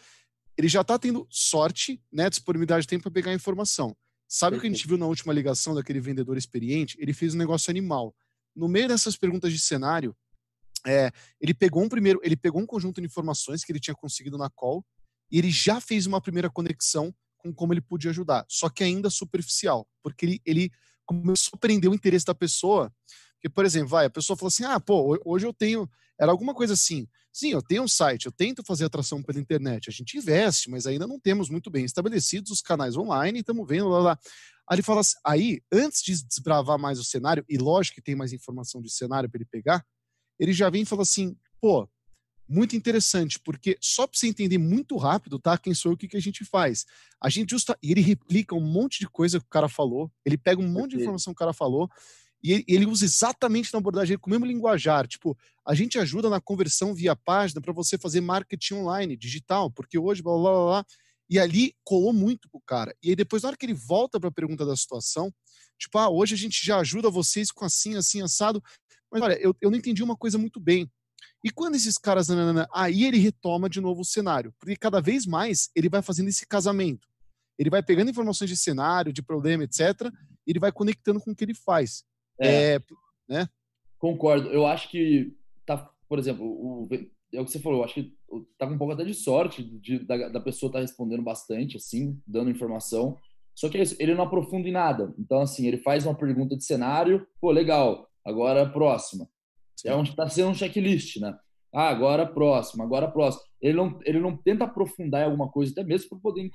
[0.57, 3.95] ele já tá tendo sorte, né, disponibilidade de tempo para pegar a informação.
[4.27, 6.97] Sabe o que a gente viu na última ligação daquele vendedor experiente?
[6.99, 8.13] Ele fez um negócio animal.
[8.55, 10.15] No meio dessas perguntas de cenário,
[10.85, 14.37] é, ele pegou um primeiro, ele pegou um conjunto de informações que ele tinha conseguido
[14.37, 14.83] na call
[15.31, 17.13] e ele já fez uma primeira conexão
[17.47, 20.71] com como ele podia ajudar, só que ainda superficial, porque ele, ele
[21.05, 22.93] começou a prender o interesse da pessoa.
[23.35, 25.89] Porque, por exemplo, vai, a pessoa falou assim: ah, pô, hoje eu tenho.
[26.19, 27.07] Era alguma coisa assim.
[27.31, 30.87] Sim, eu tenho um site, eu tento fazer atração pela internet, a gente investe, mas
[30.87, 34.19] ainda não temos muito bem estabelecidos os canais online, estamos vendo lá, lá.
[34.67, 38.15] Aí ele fala assim, aí, antes de desbravar mais o cenário, e lógico que tem
[38.15, 39.85] mais informação de cenário para ele pegar,
[40.39, 41.87] ele já vem e fala assim: pô,
[42.47, 45.57] muito interessante, porque só para você entender muito rápido, tá?
[45.57, 46.85] Quem sou eu, o que, que a gente faz?
[47.21, 47.77] A gente justa.
[47.81, 50.91] E ele replica um monte de coisa que o cara falou, ele pega um monte
[50.91, 51.89] de informação que o cara falou,
[52.43, 55.07] e ele, usa exatamente na abordagem com o mesmo linguajar.
[55.07, 59.97] Tipo, a gente ajuda na conversão via página para você fazer marketing online, digital, porque
[59.97, 60.85] hoje, blá blá blá blá.
[61.29, 62.95] E ali colou muito pro cara.
[63.03, 65.33] E aí depois, na hora que ele volta para a pergunta da situação,
[65.77, 68.63] tipo, ah, hoje a gente já ajuda vocês com assim, assim, assado.
[69.11, 70.89] Mas olha, eu, eu não entendi uma coisa muito bem.
[71.43, 72.27] E quando esses caras.
[72.27, 74.53] Nanana, aí ele retoma de novo o cenário.
[74.59, 77.07] Porque cada vez mais ele vai fazendo esse casamento.
[77.57, 80.11] Ele vai pegando informações de cenário, de problema, etc.
[80.45, 82.03] E ele vai conectando com o que ele faz.
[82.39, 82.81] É, é
[83.27, 83.49] né?
[83.97, 84.49] Concordo.
[84.49, 86.87] Eu acho que, tá, por exemplo, o,
[87.33, 88.15] é o que você falou, eu acho que
[88.57, 91.77] tá com um pouco até de sorte de, da, da pessoa estar tá respondendo bastante,
[91.77, 93.17] assim, dando informação.
[93.55, 95.13] Só que ele não aprofunda em nada.
[95.17, 99.27] Então, assim, ele faz uma pergunta de cenário, pô, legal, agora próxima.
[99.85, 101.37] É um, tá sendo um checklist, né?
[101.73, 103.43] Ah, agora próximo, agora próximo.
[103.61, 106.49] Ele não, ele não tenta aprofundar em alguma coisa, até mesmo para poder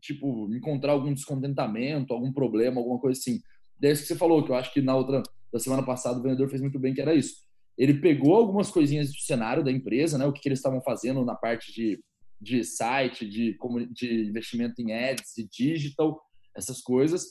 [0.00, 3.40] tipo, encontrar algum descontentamento, algum problema, alguma coisa assim.
[3.82, 5.22] Isso que você falou, que eu acho que na outra,
[5.52, 7.34] da semana passada, o vendedor fez muito bem, que era isso.
[7.76, 10.26] Ele pegou algumas coisinhas do cenário da empresa, né?
[10.26, 12.00] O que, que eles estavam fazendo na parte de,
[12.40, 13.56] de site, de,
[13.92, 16.20] de investimento em ads, de digital,
[16.56, 17.24] essas coisas.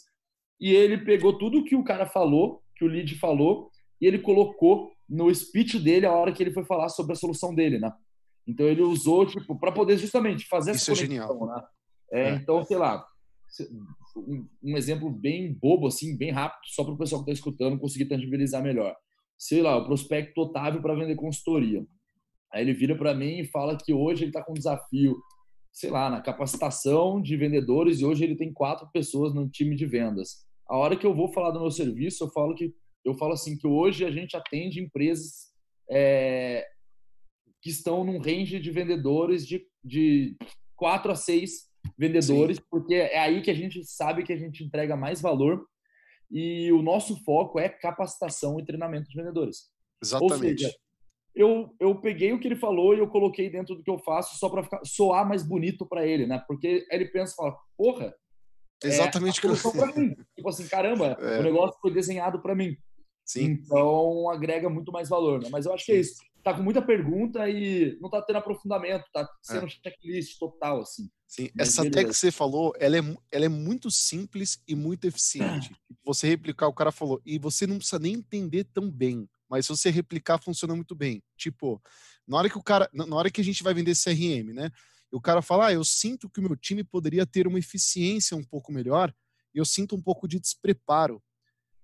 [0.60, 4.91] E ele pegou tudo que o cara falou, que o lead falou, e ele colocou
[5.08, 7.91] no speech dele a hora que ele foi falar sobre a solução dele, né?
[8.47, 11.47] Então ele usou tipo para poder justamente fazer essa Isso conexão, é genial.
[11.47, 11.63] né?
[12.12, 12.36] É, é.
[12.36, 13.06] Então sei lá,
[14.63, 18.06] um, exemplo bem bobo assim, bem rápido, só para o pessoal que está escutando conseguir
[18.06, 18.95] tangibilizar melhor.
[19.38, 21.86] Sei lá, o prospecto Otávio para vender consultoria.
[22.51, 25.17] Aí ele vira para mim e fala que hoje ele está com um desafio,
[25.71, 29.86] sei lá, na capacitação de vendedores e hoje ele tem quatro pessoas no time de
[29.86, 30.45] vendas.
[30.67, 32.73] A hora que eu vou falar do meu serviço, eu falo que
[33.04, 35.52] eu falo assim que hoje a gente atende empresas
[35.89, 36.66] é,
[37.62, 40.38] que estão num range de vendedores de, de
[40.76, 42.63] quatro a seis vendedores, Sim.
[42.70, 45.66] porque é aí que a gente sabe que a gente entrega mais valor
[46.32, 49.70] e o nosso foco é capacitação e treinamento de vendedores.
[50.02, 50.63] Exatamente.
[50.63, 50.76] Seja,
[51.36, 54.38] eu, eu peguei o que ele falou e eu coloquei dentro do que eu faço
[54.38, 56.44] só para soar mais bonito para ele, né?
[56.48, 58.13] Porque ele pensa e fala, porra,
[58.84, 59.54] Exatamente é que eu...
[59.96, 60.16] mim.
[60.36, 61.39] Tipo assim, caramba, é.
[61.39, 62.76] o negócio foi desenhado para mim.
[63.25, 63.45] Sim.
[63.45, 65.49] Então agrega muito mais valor, né?
[65.51, 66.21] Mas eu acho que é isso.
[66.43, 69.69] Tá com muita pergunta e não tá tendo aprofundamento, tá sendo é.
[69.69, 71.09] checklist total, assim.
[71.25, 71.99] Sim, Mas essa beleza.
[71.99, 75.73] tag que você falou, ela é, ela é muito simples e muito eficiente.
[76.05, 79.69] Você replicar, o cara falou, e você não precisa nem entender tão bem, mas se
[79.69, 81.23] você replicar, funciona muito bem.
[81.38, 81.81] Tipo,
[82.27, 84.69] na hora que o cara, na hora que a gente vai vender CRM, né?
[85.09, 88.36] E o cara fala, ah, eu sinto que o meu time poderia ter uma eficiência
[88.36, 89.15] um pouco melhor,
[89.55, 91.23] e eu sinto um pouco de despreparo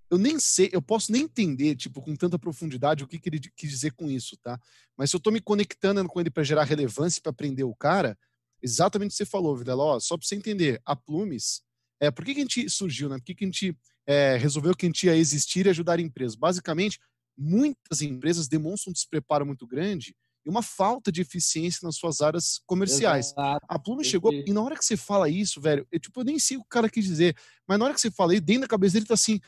[0.10, 3.40] eu nem sei, eu posso nem entender, tipo, com tanta profundidade o que, que ele
[3.56, 4.60] quis dizer com isso, tá?
[4.98, 8.18] Mas se eu tô me conectando com ele para gerar relevância para aprender o cara,
[8.62, 11.62] exatamente o que você falou, Videla, ó, só para você entender, a Plumes,
[12.00, 13.18] é, por que, que a gente surgiu, né?
[13.18, 16.36] Por que, que a gente é, resolveu que a gente ia existir e ajudar empresas?
[16.36, 17.00] Basicamente,
[17.38, 22.60] muitas empresas demonstram um despreparo muito grande e uma falta de eficiência nas suas áreas
[22.66, 23.28] comerciais.
[23.32, 23.66] Exato.
[23.68, 26.40] A Plume chegou, e na hora que você fala isso, velho, eu, tipo, eu nem
[26.40, 27.36] sei o que o cara quis dizer,
[27.68, 29.40] mas na hora que você fala aí, dentro da cabeça dele tá assim,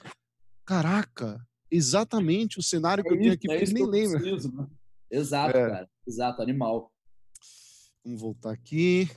[0.72, 1.38] caraca,
[1.70, 4.20] exatamente o cenário que é eu tenho aqui, é ele nem lembra.
[4.20, 4.68] Preciso, né?
[5.12, 5.70] Exato, é.
[5.70, 5.90] cara.
[6.08, 6.90] Exato, animal.
[8.06, 9.10] Vamos voltar aqui.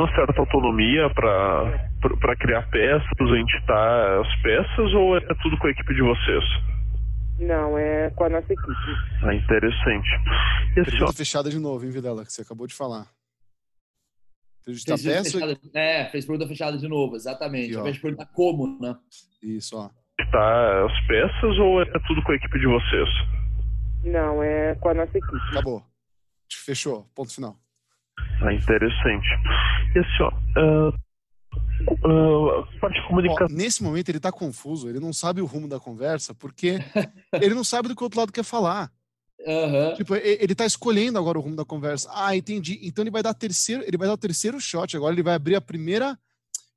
[0.00, 5.94] Uma certa autonomia para criar peças, editar as peças, ou é tudo com a equipe
[5.94, 6.44] de vocês?
[7.38, 8.72] Não, é com a nossa equipe.
[9.22, 10.08] Ah, interessante.
[10.70, 11.12] E Pergunta só...
[11.12, 13.06] fechada de novo, hein, Videla, que você acabou de falar.
[14.66, 15.38] Editar peça...
[15.38, 17.76] Fechada, é, fez pergunta fechada de novo, exatamente.
[17.76, 18.96] Aqui, a pergunta como, né?
[19.42, 19.90] Isso, ó
[20.26, 23.08] tá as peças ou é tudo com a equipe de vocês?
[24.04, 25.36] Não, é com a nossa equipe.
[25.50, 25.82] Acabou.
[26.52, 27.06] Fechou.
[27.14, 27.56] Ponto final.
[28.42, 29.28] Ah, interessante.
[29.94, 30.32] E assim, ó.
[30.56, 30.88] Uh,
[32.06, 33.46] uh, parte de comunicação.
[33.50, 36.78] Ó, nesse momento ele tá confuso, ele não sabe o rumo da conversa, porque
[37.40, 38.90] ele não sabe do que o outro lado quer falar.
[39.46, 39.94] Uhum.
[39.94, 42.10] Tipo, ele tá escolhendo agora o rumo da conversa.
[42.12, 42.78] Ah, entendi.
[42.82, 44.94] Então ele vai dar terceiro, ele vai dar o terceiro shot.
[44.96, 46.18] Agora ele vai abrir a primeira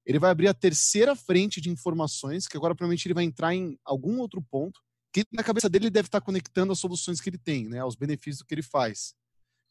[0.05, 3.77] ele vai abrir a terceira frente de informações, que agora provavelmente ele vai entrar em
[3.85, 4.79] algum outro ponto,
[5.13, 7.95] que na cabeça dele ele deve estar conectando as soluções que ele tem, né, aos
[7.95, 9.13] benefícios do que ele faz.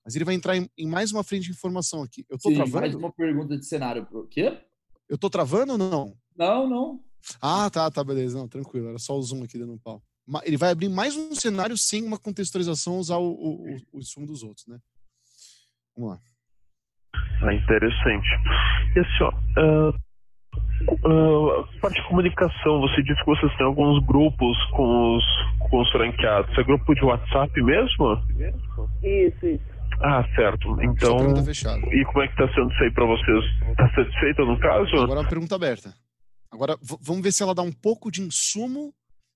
[0.05, 2.25] Mas ele vai entrar em, em mais uma frente de informação aqui.
[2.29, 2.81] Eu tô Sim, travando?
[2.81, 4.05] mais uma pergunta de cenário.
[4.07, 4.59] Por quê?
[5.09, 6.17] Eu tô travando ou não?
[6.37, 7.05] Não, não.
[7.41, 8.37] Ah, tá, tá, beleza.
[8.37, 8.89] Não, tranquilo.
[8.89, 10.03] Era só o zoom aqui dando um pau.
[10.45, 14.43] Ele vai abrir mais um cenário sem uma contextualização usar o, o, o, o dos
[14.43, 14.81] outros, né?
[15.97, 16.21] Vamos lá.
[17.43, 18.29] Ah, interessante.
[18.97, 19.95] E assim, ó, uh,
[20.83, 25.25] Uh, parte de comunicação, você disse que vocês têm alguns grupos com os,
[25.71, 26.59] com os franqueados.
[26.59, 28.19] É grupo de WhatsApp mesmo?
[29.03, 29.73] Isso, isso.
[30.01, 30.77] Ah, certo.
[30.83, 31.19] Então.
[31.93, 33.45] E como é que está sendo isso aí para vocês?
[33.71, 34.97] Está satisfeita no caso?
[34.97, 35.95] Agora é uma pergunta aberta.
[36.51, 38.93] Agora vamos ver se ela dá um pouco de insumo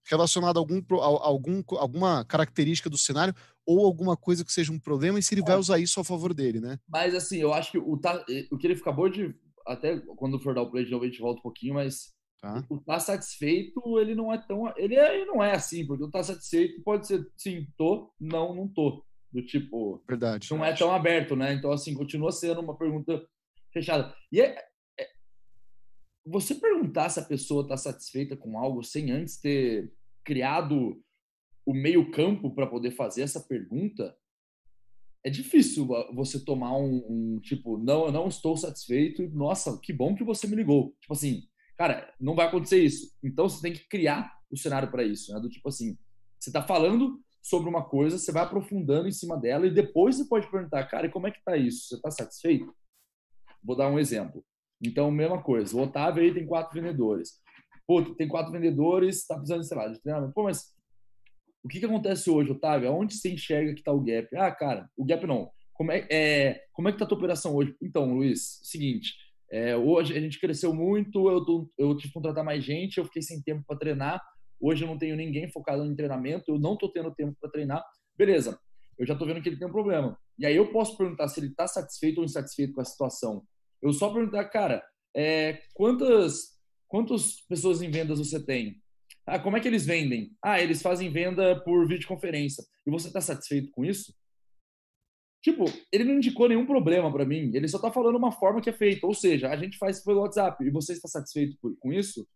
[0.09, 3.35] relacionado a algum, a algum, alguma característica do cenário
[3.67, 5.59] ou alguma coisa que seja um problema e se ele vai é.
[5.59, 6.79] usar isso a favor dele, né?
[6.89, 7.99] Mas assim, eu acho que o,
[8.51, 9.35] o que ele acabou de
[9.67, 12.65] até quando for dar o play de novo a gente volta um pouquinho, mas tá.
[12.71, 14.73] o tá satisfeito, ele não é tão.
[14.77, 18.55] Ele, é, ele não é assim, porque o tá satisfeito pode ser sim, tô, não,
[18.55, 19.05] não tô.
[19.33, 20.03] Do tipo.
[20.09, 20.49] Verdade.
[20.51, 21.53] Não é tão aberto, né?
[21.53, 23.27] Então, assim, continua sendo uma pergunta
[23.73, 24.15] fechada.
[24.33, 24.57] E é,
[24.99, 25.09] é
[26.25, 29.93] você perguntar se a pessoa está satisfeita com algo sem antes ter
[30.25, 31.03] criado
[31.67, 34.17] o meio-campo para poder fazer essa pergunta,
[35.27, 40.15] é difícil você tomar um, um, tipo, não, eu não estou satisfeito nossa, que bom
[40.15, 40.95] que você me ligou.
[41.01, 41.43] Tipo assim,
[41.77, 43.13] cara, não vai acontecer isso.
[43.25, 45.41] Então você tem que criar o cenário para isso, né?
[45.41, 45.99] Do tipo assim,
[46.39, 50.25] você está falando sobre uma coisa, você vai aprofundando em cima dela e depois você
[50.27, 51.89] pode perguntar, cara, como é que tá isso?
[51.89, 52.73] Você está satisfeito?
[53.61, 54.45] Vou dar um exemplo.
[54.81, 57.41] Então, mesma coisa, o Otávio aí tem quatro vendedores.
[57.85, 60.33] Pô, tem quatro vendedores, está precisando, sei lá, de treinamento.
[60.33, 60.73] Pô, mas
[61.67, 62.89] o que, que acontece hoje, Otávio?
[62.89, 64.29] Aonde você enxerga que está o gap?
[64.37, 65.51] Ah, cara, o gap não.
[65.75, 67.75] Como é, é como é que está a tua operação hoje?
[67.83, 69.15] Então, Luiz, seguinte,
[69.51, 73.05] é, hoje a gente cresceu muito, eu, tô, eu tive que contratar mais gente, eu
[73.05, 74.23] fiquei sem tempo para treinar.
[74.61, 77.85] Hoje eu não tenho ninguém focado em treinamento, eu não estou tendo tempo para treinar.
[78.17, 78.57] Beleza,
[78.97, 80.17] eu já estou vendo que ele tem um problema.
[80.39, 83.43] E aí eu posso perguntar se ele está satisfeito ou insatisfeito com a situação.
[83.83, 84.85] Eu só perguntar, cara,
[85.17, 88.81] é, quantas, quantas pessoas em vendas você tem?
[89.27, 90.31] Ah, como é que eles vendem?
[90.41, 92.65] Ah, eles fazem venda por videoconferência.
[92.87, 94.15] E você está satisfeito com isso?
[95.43, 98.71] Tipo, ele não indicou nenhum problema para mim, ele só tá falando uma forma que
[98.71, 99.07] é feita.
[99.07, 102.27] Ou seja, a gente faz pelo WhatsApp e você está satisfeito por, com isso?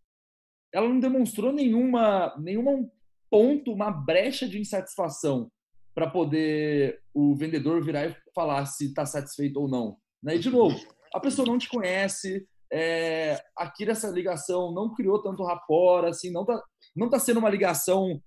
[0.73, 2.89] Ela não demonstrou nenhuma, nenhuma
[3.29, 5.51] ponto, uma brecha de insatisfação
[5.95, 9.97] para poder o vendedor virar e falar se está satisfeito ou não.
[10.23, 10.37] Né?
[10.37, 10.79] E, de novo,
[11.13, 16.45] a pessoa não te conhece, é, aqui nessa ligação não criou tanto rapport, assim, não
[16.45, 16.63] tá,
[16.95, 18.23] não tá sendo uma ligação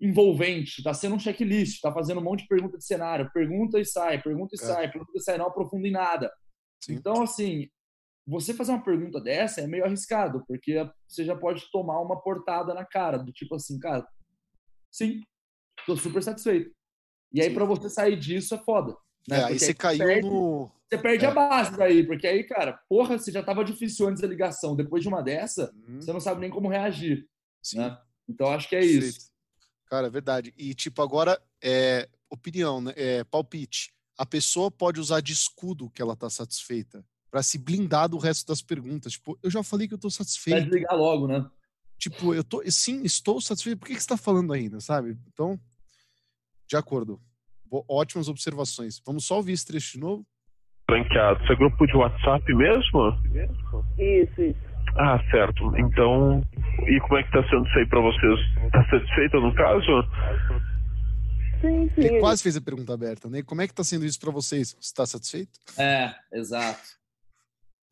[0.00, 3.84] envolvente, está sendo um checklist, está fazendo um monte de pergunta de cenário, pergunta e
[3.84, 4.66] sai, pergunta e é.
[4.66, 6.32] sai, pergunta e sai, não aprofunda em nada.
[6.82, 6.94] Sim.
[6.94, 7.68] Então, assim,
[8.26, 12.74] você fazer uma pergunta dessa é meio arriscado, porque você já pode tomar uma portada
[12.74, 14.06] na cara, do tipo assim, cara,
[14.90, 15.20] sim,
[15.86, 16.72] tô super satisfeito.
[17.32, 18.96] E aí, para você sair disso, é foda.
[19.28, 19.38] Né?
[19.38, 20.70] É, aí você caiu perde, no.
[20.88, 21.28] Você perde é.
[21.28, 24.76] a base daí, porque aí, cara, porra, você já tava difícil antes da ligação.
[24.76, 26.00] Depois de uma dessa, hum.
[26.00, 27.26] você não sabe nem como reagir.
[27.62, 27.78] Sim.
[27.78, 27.98] Né?
[28.28, 29.30] Então, acho que é isso.
[29.86, 30.52] Cara, é verdade.
[30.56, 32.92] E, tipo, agora, é, opinião, né?
[32.96, 33.92] É, palpite.
[34.16, 38.46] A pessoa pode usar de escudo que ela tá satisfeita para se blindar do resto
[38.46, 39.14] das perguntas.
[39.14, 40.56] Tipo, eu já falei que eu tô satisfeito.
[40.56, 41.48] Vai desligar logo, né?
[41.98, 43.78] Tipo, eu tô, sim, estou satisfeito.
[43.78, 45.16] Por que, que você tá falando ainda, sabe?
[45.32, 45.58] Então,
[46.68, 47.20] de acordo.
[47.88, 49.00] Ótimas observações.
[49.06, 50.26] Vamos só ouvir esse trecho de novo?
[50.86, 51.42] Branqueado.
[51.42, 53.10] Isso é grupo de WhatsApp mesmo?
[53.98, 54.71] Isso, isso.
[54.96, 55.76] Ah, certo.
[55.78, 56.42] Então,
[56.86, 58.40] e como é que tá sendo isso aí para vocês?
[58.70, 60.02] Tá satisfeita no caso?
[61.60, 62.00] Sim, sim.
[62.00, 63.42] Ele quase fez a pergunta aberta, né?
[63.42, 64.70] Como é que tá sendo isso para vocês?
[64.72, 65.58] Você está satisfeito?
[65.78, 66.80] É, exato.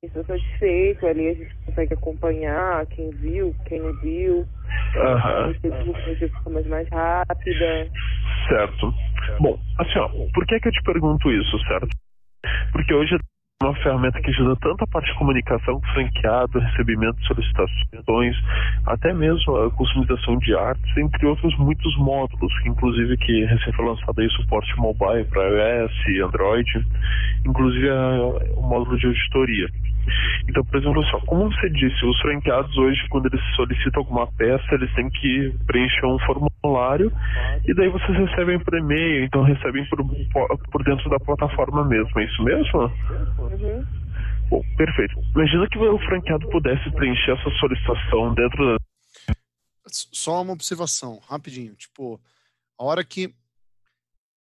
[0.03, 4.49] Estou satisfeito, ali a gente consegue acompanhar quem viu, quem não viu.
[4.97, 5.53] Aham.
[5.53, 7.91] De forma mais rápida.
[8.49, 8.95] Certo.
[9.41, 11.89] Bom, assim, ó, por que que eu te pergunto isso, certo?
[12.73, 13.15] Porque hoje
[13.63, 18.35] uma ferramenta que ajuda tanto a parte de comunicação com franqueado, recebimento de solicitações,
[18.87, 24.19] até mesmo a customização de artes, entre outros muitos módulos, inclusive que recém foi lançado
[24.19, 25.93] aí suporte mobile para iOS,
[26.27, 26.87] Android,
[27.45, 27.91] inclusive
[28.57, 29.69] o módulo de auditoria.
[30.49, 34.75] Então, por exemplo, só, como você disse, os franqueados hoje, quando eles solicitam alguma peça,
[34.75, 37.13] eles têm que preencher um formulário
[37.67, 40.05] e daí vocês recebem por e-mail, então recebem por,
[40.73, 42.81] por dentro da plataforma mesmo, é isso mesmo?
[43.39, 43.87] Uhum.
[44.49, 45.15] Bom, perfeito.
[45.35, 48.77] Imagina que o franqueado pudesse preencher essa solicitação dentro da.
[49.87, 51.75] Só uma observação, rapidinho.
[51.75, 52.21] Tipo,
[52.77, 53.33] a hora que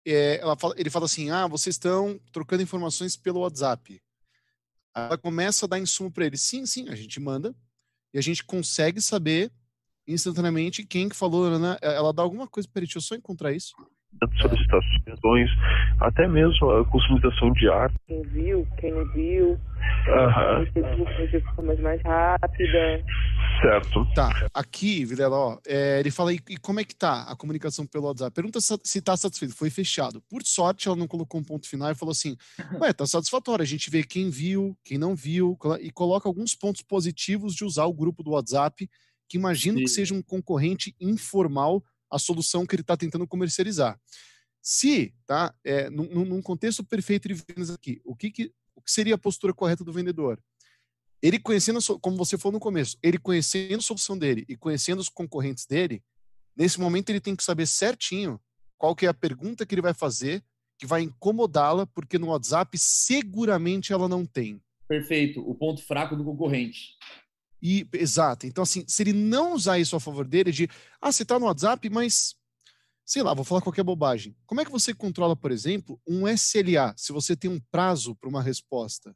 [0.06, 4.02] é, fala, ele fala assim: ah, vocês estão trocando informações pelo WhatsApp
[4.96, 6.38] ela começa a dar insumo para ele.
[6.38, 7.56] Sim, sim, a gente manda
[8.14, 9.52] e a gente consegue saber
[10.08, 11.78] instantaneamente quem que falou, né?
[11.82, 13.74] Ela dá alguma coisa, peraí, deixa eu só encontrar isso.
[14.39, 15.49] Solicitações,
[15.99, 17.95] até mesmo a customização de arte.
[18.08, 19.60] Quem viu, quem não viu,
[20.08, 20.65] Aham.
[21.30, 23.04] de forma mais rápida.
[23.62, 24.06] Certo.
[24.13, 27.86] Tá, aqui, Vilela, ó, é, ele fala, e, e, como é que tá a comunicação
[27.86, 28.34] pelo WhatsApp?
[28.34, 29.56] Pergunta se tá satisfeito.
[29.56, 30.21] Foi fechado.
[30.30, 32.36] Por sorte, ela não colocou um ponto final e falou assim,
[32.80, 33.63] ué, tá satisfatório.
[33.63, 37.86] A gente vê quem viu, quem não viu, e coloca alguns pontos positivos de usar
[37.86, 38.89] o grupo do WhatsApp,
[39.30, 39.84] que imagino Sim.
[39.84, 43.99] que seja um concorrente informal à solução que ele está tentando comercializar.
[44.62, 48.91] Se, tá, é, num, num contexto perfeito de vendas aqui, o que, que, o que
[48.91, 50.41] seria a postura correta do vendedor?
[51.21, 55.10] Ele conhecendo, como você falou no começo, ele conhecendo a solução dele e conhecendo os
[55.10, 56.04] concorrentes dele,
[56.56, 58.39] nesse momento ele tem que saber certinho
[58.78, 60.43] qual que é a pergunta que ele vai fazer
[60.78, 64.62] que vai incomodá-la, porque no WhatsApp seguramente ela não tem.
[64.88, 66.97] Perfeito, o ponto fraco do concorrente.
[67.65, 68.45] E, exato.
[68.45, 70.69] Então, assim, se ele não usar isso a favor dele, de,
[71.02, 72.36] ah, você tá no WhatsApp, mas,
[73.06, 74.36] sei lá, vou falar qualquer bobagem.
[74.45, 78.28] Como é que você controla, por exemplo, um SLA, se você tem um prazo para
[78.28, 79.15] uma resposta?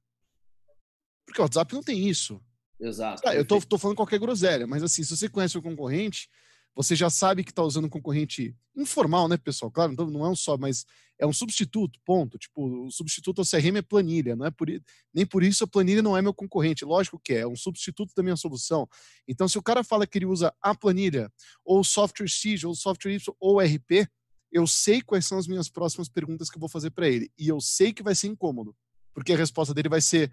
[1.25, 2.41] Porque o WhatsApp não tem isso.
[2.79, 3.21] Exato.
[3.25, 6.29] Ah, eu tô, tô, falando qualquer groselha, mas assim, se você conhece o concorrente,
[6.77, 9.71] você já sabe que está usando um concorrente informal, né, pessoal?
[9.71, 10.85] Claro, então não é um só, mas
[11.17, 12.37] é um substituto, ponto.
[12.37, 14.67] Tipo, o substituto ao CRM é planilha, não é por,
[15.11, 16.85] nem por isso a planilha não é meu concorrente.
[16.85, 18.87] Lógico que é, é um substituto da minha solução.
[19.27, 21.33] Então, se o cara fala que ele usa a planilha,
[21.65, 24.07] ou software X, ou software Y, ou RP,
[24.51, 27.31] eu sei quais são as minhas próximas perguntas que eu vou fazer para ele.
[27.39, 28.75] E eu sei que vai ser incômodo,
[29.15, 30.31] porque a resposta dele vai ser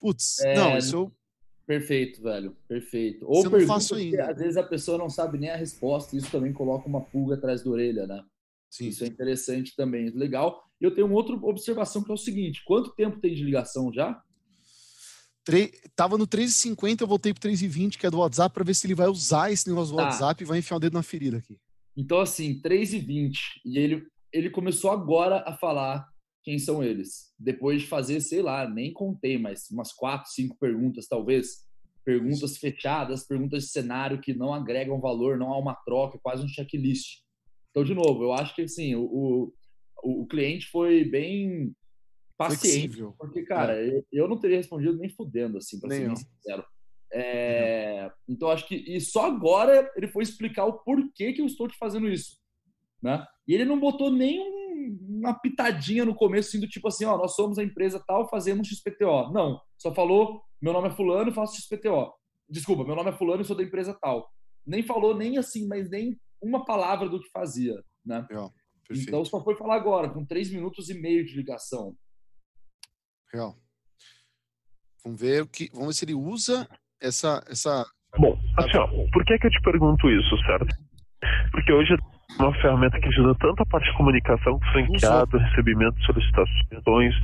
[0.00, 1.12] Putz, é, não, isso eu...
[1.70, 3.24] Perfeito, velho, perfeito.
[3.28, 4.28] Ou eu faço ainda.
[4.28, 7.62] Às vezes a pessoa não sabe nem a resposta, isso também coloca uma pulga atrás
[7.62, 8.24] da orelha, né?
[8.68, 8.88] Sim.
[8.88, 10.64] Isso é interessante também, legal.
[10.80, 13.92] E eu tenho uma outra observação que é o seguinte: quanto tempo tem de ligação
[13.92, 14.20] já?
[15.44, 15.72] Tre...
[15.94, 18.96] Tava no 3,50, eu voltei pro 3,20, que é do WhatsApp, para ver se ele
[18.96, 20.06] vai usar esse negócio do tá.
[20.06, 21.56] WhatsApp e vai enfiar o dedo na ferida aqui.
[21.96, 23.30] Então, assim, 3,20.
[23.64, 26.08] E ele, ele começou agora a falar
[26.42, 27.32] quem são eles.
[27.38, 31.68] Depois de fazer, sei lá, nem contei, mas umas quatro, cinco perguntas, talvez.
[32.04, 36.44] Perguntas fechadas, perguntas de cenário que não agregam valor, não há uma troca, é quase
[36.44, 37.20] um checklist.
[37.70, 39.04] Então, de novo, eu acho que assim, o,
[40.02, 41.74] o, o cliente foi bem
[42.36, 42.94] paciente.
[42.94, 43.14] Flexível.
[43.18, 46.64] Porque, cara, eu, eu não teria respondido nem fudendo, assim, pra Nem ser sincero.
[47.12, 48.76] É, então, acho que.
[48.76, 52.38] E só agora ele foi explicar o porquê que eu estou te fazendo isso.
[53.02, 53.24] Né?
[53.46, 54.59] E ele não botou nem um-
[55.20, 58.68] uma pitadinha no começo, assim, do tipo assim: ó, nós somos a empresa tal, fazemos
[58.68, 59.30] XPTO.
[59.32, 59.60] Não.
[59.78, 62.12] Só falou: meu nome é Fulano e faço XPTO.
[62.48, 64.28] Desculpa, meu nome é Fulano e sou da empresa tal.
[64.66, 67.74] Nem falou nem assim, mas nem uma palavra do que fazia.
[68.04, 68.26] Né?
[68.28, 68.52] Real.
[68.90, 71.94] Então só foi falar agora, com três minutos e meio de ligação.
[73.32, 73.56] Real.
[75.04, 75.70] Vamos ver o que.
[75.72, 76.68] Vamos ver se ele usa
[77.00, 77.42] essa.
[77.48, 77.86] essa...
[78.18, 80.66] Bom, assim, ó, por que, que eu te pergunto isso, certo?
[81.52, 81.94] Porque hoje
[82.38, 87.14] uma ferramenta que ajuda tanto a parte de comunicação com franqueado, recebimento de solicitações,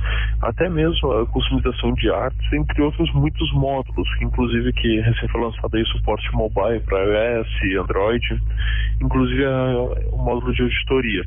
[0.41, 5.75] até mesmo a customização de artes, entre outros muitos módulos, inclusive que recém foi lançado
[5.75, 8.41] aí suporte mobile para iOS, Android,
[9.01, 9.45] inclusive
[10.11, 11.23] o módulo de auditoria.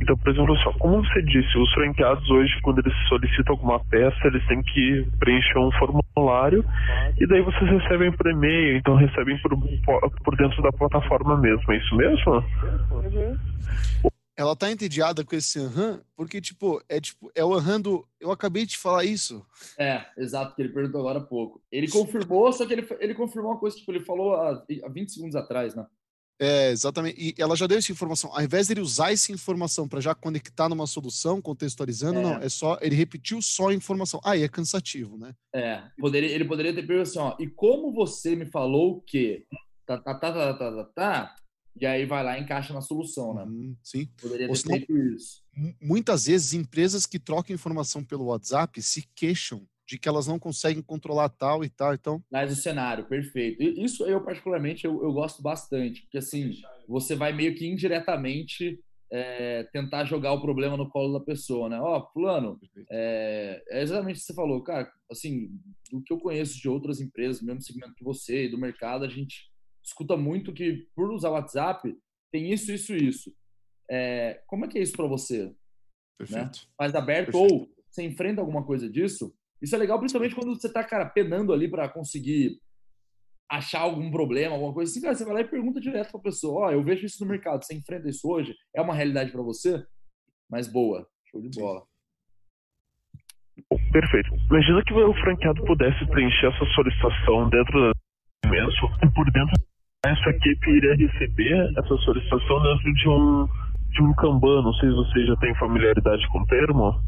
[0.00, 4.18] Então, por exemplo, só, como você disse, os franqueados hoje, quando eles solicitam alguma peça,
[4.24, 6.64] eles têm que preencher um formulário
[7.18, 9.56] e daí vocês recebem por e-mail, então recebem por,
[10.24, 12.32] por dentro da plataforma mesmo, é isso mesmo?
[12.90, 13.38] Uhum.
[14.36, 18.04] Ela tá entediada com esse aham, porque, tipo, é tipo, é o aham do.
[18.18, 19.46] Eu acabei de falar isso.
[19.78, 21.62] É, exato, que ele perguntou agora há pouco.
[21.70, 24.50] Ele confirmou, só que ele, ele confirmou uma coisa, tipo, ele falou há,
[24.82, 25.86] há 20 segundos atrás, né?
[26.40, 27.16] É, exatamente.
[27.20, 28.30] E ela já deu essa informação.
[28.34, 32.22] Ao invés dele usar essa informação para já conectar numa solução, contextualizando, É.
[32.22, 32.34] não.
[32.38, 32.76] É só.
[32.80, 34.20] Ele repetiu só a informação.
[34.24, 35.32] Aí é cansativo, né?
[35.54, 39.46] É, poderia, ele poderia ter perguntado assim, ó, e como você me falou que
[39.86, 41.34] tá, tá, tá, tá, tá, tá, tá,
[41.80, 43.42] e aí vai lá e encaixa na solução, né?
[43.44, 44.08] Uhum, sim.
[44.20, 45.42] Poderia ter senão- feito isso.
[45.80, 50.82] Muitas vezes, empresas que trocam informação pelo WhatsApp se queixam de que elas não conseguem
[50.82, 51.94] controlar tal e tal.
[51.94, 53.62] Então, Mas o cenário, perfeito.
[53.62, 56.54] E Isso eu, particularmente, eu, eu gosto bastante, porque assim,
[56.88, 58.80] você vai meio que indiretamente
[59.12, 61.78] é, tentar jogar o problema no colo da pessoa, né?
[61.80, 62.58] Ó, fulano,
[62.90, 64.90] é, é exatamente o que você falou, cara.
[65.10, 65.50] Assim,
[65.90, 69.08] do que eu conheço de outras empresas, mesmo segmento que você e do mercado, a
[69.08, 69.52] gente
[69.84, 71.94] escuta muito que por usar o WhatsApp
[72.32, 73.32] tem isso, isso, isso.
[73.88, 75.54] É, como é que é isso para você?
[76.16, 76.68] perfeito.
[76.78, 77.54] mais aberto Perfeito.
[77.54, 79.34] ou você enfrenta alguma coisa disso,
[79.64, 82.58] isso é legal principalmente quando você tá, cara, penando ali para conseguir
[83.50, 86.66] achar algum problema, alguma coisa assim, cara, você vai lá e pergunta direto pra pessoa,
[86.66, 88.54] ó, eu vejo isso no mercado, você enfrenta isso hoje?
[88.74, 89.84] É uma realidade para você?
[90.50, 91.82] Mas boa, show de bola.
[93.70, 94.34] Bom, Perfeito.
[94.50, 97.92] Imagina que o franqueado pudesse preencher essa solicitação dentro da
[98.50, 99.54] mesmo, e por dentro
[100.04, 103.48] essa equipe iria receber essa solicitação dentro de um
[103.94, 107.00] de um Kanban, não sei se você já tem familiaridade com o termo.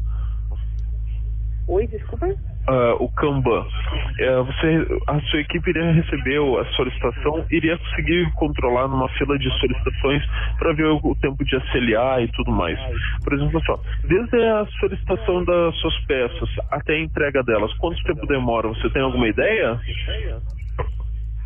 [1.67, 2.27] Oi, desculpa?
[2.67, 3.65] Ah, o Kanban.
[4.19, 9.49] É, você, a sua equipe iria receber a solicitação, iria conseguir controlar numa fila de
[9.59, 10.23] solicitações
[10.59, 12.77] para ver o, o tempo de SLA e tudo mais.
[13.23, 18.25] Por exemplo, só, desde a solicitação das suas peças até a entrega delas, quanto tempo
[18.27, 18.67] demora?
[18.69, 19.79] Você tem alguma ideia?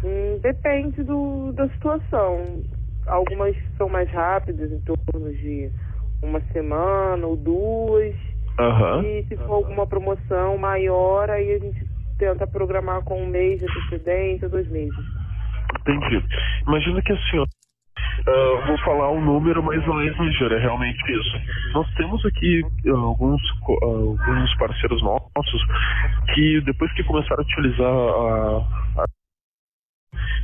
[0.03, 2.63] Hum, depende do, da situação.
[3.05, 5.71] Algumas são mais rápidas, em torno de
[6.21, 8.15] uma semana ou duas.
[8.61, 9.03] Aham.
[9.03, 11.83] E se for alguma promoção maior, aí a gente
[12.19, 14.93] tenta programar com um mês de antecedência, dois meses.
[15.79, 16.23] Entendi.
[16.67, 17.45] Imagina que assim, ó,
[18.27, 21.41] ah, vou falar um número, mas não é exagero, é realmente isso.
[21.73, 25.61] Nós temos aqui ah, alguns, ah, alguns parceiros nossos
[26.35, 29.20] que depois que começaram a utilizar a, a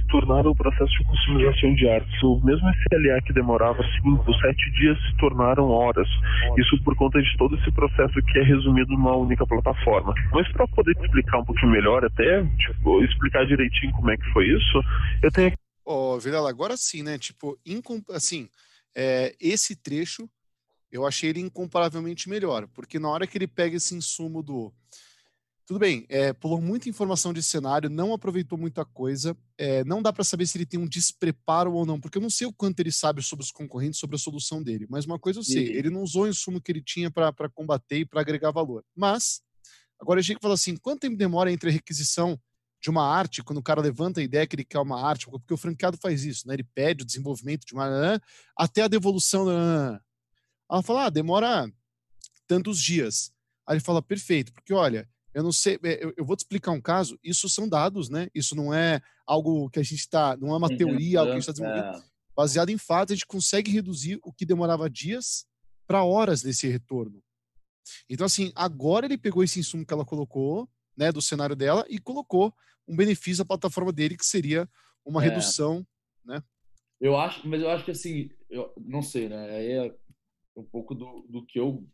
[0.07, 2.23] tornaram o processo de customização de artes.
[2.23, 6.07] O mesmo SLA que demorava 5, 7 dias se tornaram horas.
[6.57, 10.13] Isso por conta de todo esse processo que é resumido numa única plataforma.
[10.31, 14.47] Mas para poder explicar um pouquinho melhor, até tipo, explicar direitinho como é que foi
[14.47, 14.81] isso,
[15.21, 15.53] eu tenho
[15.89, 17.17] Ó, Vilela, agora sim, né?
[17.17, 17.57] Tipo,
[18.11, 18.49] assim,
[18.93, 20.29] é, esse trecho
[20.91, 24.73] eu achei ele incomparavelmente melhor, porque na hora que ele pega esse insumo do.
[25.67, 30.13] Tudo bem, é, pulou muita informação de cenário, não aproveitou muita coisa, é, não dá
[30.13, 32.79] para saber se ele tem um despreparo ou não, porque eu não sei o quanto
[32.79, 35.73] ele sabe sobre os concorrentes, sobre a solução dele, mas uma coisa eu sei, Sim.
[35.73, 38.81] ele não usou o insumo que ele tinha para combater e para agregar valor.
[38.95, 39.41] Mas,
[39.99, 42.39] agora a gente fala assim: quanto tempo demora entre a requisição
[42.81, 45.53] de uma arte, quando o cara levanta a ideia que ele quer uma arte, porque
[45.53, 46.53] o franqueado faz isso, né?
[46.53, 48.21] Ele pede o desenvolvimento de uma
[48.55, 49.49] até a devolução.
[49.51, 51.69] Ela fala, ah, demora
[52.47, 53.33] tantos dias.
[53.67, 56.81] Aí ele fala, perfeito, porque olha, eu não sei, é, eu, vou te explicar um
[56.81, 58.29] caso, isso são dados, né?
[58.33, 61.39] Isso não é algo que a gente está, não é uma teoria, algo que a
[61.39, 61.97] gente está desenvolvendo.
[62.03, 65.45] É, Baseado em fatos, a gente consegue reduzir o que demorava dias
[65.87, 67.23] para horas desse retorno.
[68.09, 71.97] Então, assim, agora ele pegou esse insumo que ela colocou, né, do cenário dela, e
[71.99, 72.53] colocou
[72.87, 74.69] um benefício à plataforma dele, que seria
[75.05, 75.25] uma É.
[75.25, 75.85] redução.
[76.99, 79.49] eu acho, mas eu acho que assim, eu não sei, né?
[79.55, 79.95] Aí é-
[80.55, 81.87] um pouco do, do que eu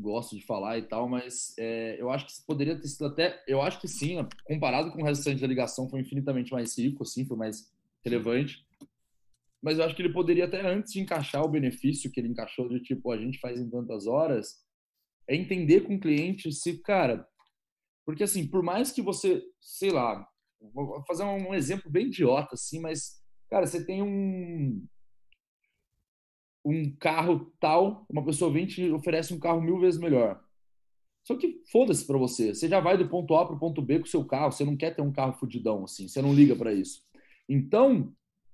[0.00, 3.60] gosto de falar e tal, mas é, eu acho que poderia ter sido até, eu
[3.60, 7.36] acho que sim, comparado com o restante da ligação, foi infinitamente mais rico, assim, foi
[7.36, 7.70] mais
[8.04, 8.66] relevante.
[9.62, 12.68] Mas eu acho que ele poderia até antes de encaixar o benefício que ele encaixou
[12.68, 14.64] de tipo a gente faz em tantas horas,
[15.28, 17.26] é entender com o cliente se, cara,
[18.06, 20.26] porque assim, por mais que você, sei lá,
[20.72, 23.20] vou fazer um exemplo bem idiota assim, mas
[23.50, 24.82] cara, você tem um
[26.64, 30.40] um carro tal, uma pessoa vem e te oferece um carro mil vezes melhor.
[31.26, 32.54] Só que foda-se para você.
[32.54, 34.52] Você já vai do ponto A para o ponto B com o seu carro.
[34.52, 36.08] Você não quer ter um carro fudidão assim.
[36.08, 37.02] Você não liga para isso.
[37.48, 38.12] Então,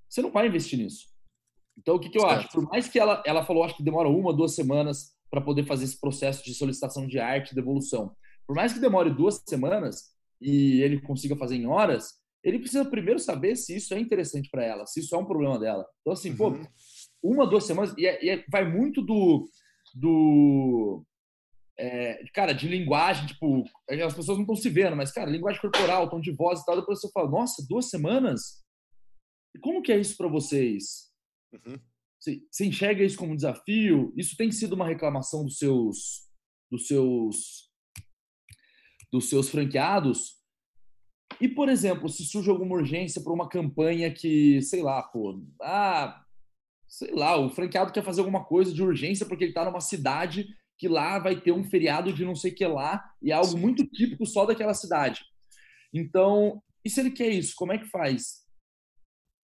[0.08, 1.08] você não vai investir nisso.
[1.78, 2.38] Então, o que, que eu certo.
[2.38, 2.48] acho?
[2.52, 5.84] Por mais que ela, ela falou, acho que demora uma, duas semanas para poder fazer
[5.84, 8.14] esse processo de solicitação de arte e devolução.
[8.46, 13.18] Por mais que demore duas semanas e ele consiga fazer em horas, ele precisa primeiro
[13.18, 15.84] saber se isso é interessante para ela, se isso é um problema dela.
[16.00, 16.36] Então, assim, uhum.
[16.36, 16.52] pô,
[17.22, 19.48] uma, duas semanas, e, é, e é, vai muito do.
[19.94, 21.04] do
[21.78, 26.08] é, cara, de linguagem, tipo, as pessoas não estão se vendo, mas, cara, linguagem corporal,
[26.08, 28.64] tom de voz e tal, depois você fala, nossa, duas semanas?
[29.54, 31.12] E como que é isso para vocês?
[31.52, 31.76] Uhum.
[32.18, 34.12] Você, você enxerga isso como um desafio?
[34.16, 36.28] Isso tem sido uma reclamação dos seus,
[36.70, 37.70] dos seus,
[39.12, 40.36] dos seus franqueados?
[41.40, 46.24] E, por exemplo, se surge alguma urgência para uma campanha que, sei lá, pô, ah,
[46.88, 50.46] sei lá, o franqueado quer fazer alguma coisa de urgência porque ele está numa cidade
[50.78, 53.56] que lá vai ter um feriado de não sei o que lá e é algo
[53.56, 55.24] muito típico só daquela cidade.
[55.92, 58.44] Então, e se ele quer isso, como é que faz?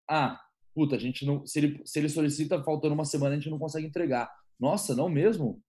[0.08, 0.38] Ah,
[0.74, 1.46] puta, a gente não.
[1.46, 4.30] Se ele, se ele solicita faltando uma semana, a gente não consegue entregar.
[4.60, 5.62] Nossa, não mesmo?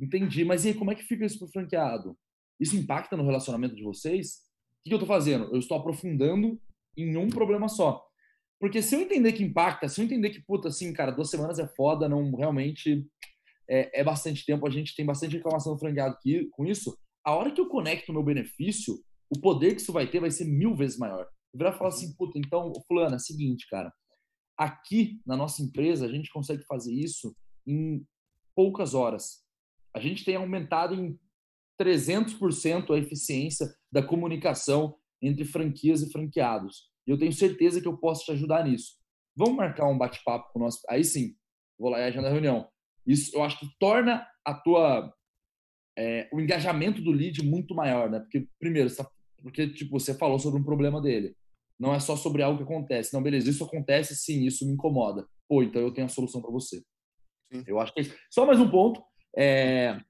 [0.00, 0.44] Entendi.
[0.44, 2.16] Mas e aí, como é que fica isso pro franqueado?
[2.58, 4.42] Isso impacta no relacionamento de vocês?
[4.80, 5.44] O que eu estou fazendo?
[5.52, 6.60] Eu estou aprofundando
[6.96, 8.04] em um problema só.
[8.64, 11.58] Porque se eu entender que impacta, se eu entender que, puta, assim, cara, duas semanas
[11.58, 13.06] é foda, não realmente
[13.68, 17.34] é, é bastante tempo, a gente tem bastante reclamação do franqueado aqui, com isso, a
[17.34, 18.98] hora que eu conecto o meu benefício,
[19.28, 21.28] o poder que isso vai ter vai ser mil vezes maior.
[21.52, 23.92] Eu virar falar assim, puta, então, fulano, é seguinte, cara,
[24.56, 27.36] aqui na nossa empresa a gente consegue fazer isso
[27.66, 28.02] em
[28.56, 29.42] poucas horas.
[29.94, 31.20] A gente tem aumentado em
[31.78, 36.93] 300% a eficiência da comunicação entre franquias e franqueados.
[37.06, 38.94] E eu tenho certeza que eu posso te ajudar nisso.
[39.36, 40.80] Vamos marcar um bate-papo com o nosso.
[40.88, 41.34] Aí sim,
[41.78, 42.68] vou lá e agenda a reunião.
[43.06, 45.12] Isso eu acho que torna a tua
[45.96, 48.20] é, o engajamento do lead muito maior, né?
[48.20, 49.08] Porque primeiro, tá,
[49.42, 51.36] porque tipo você falou sobre um problema dele.
[51.78, 53.12] Não é só sobre algo que acontece.
[53.12, 55.26] Não, beleza, isso acontece, sim, isso me incomoda.
[55.48, 56.82] Pô, então eu tenho a solução para você.
[57.52, 57.64] Sim.
[57.66, 58.16] Eu acho que é isso.
[58.30, 59.02] Só mais um ponto.
[59.36, 60.00] É...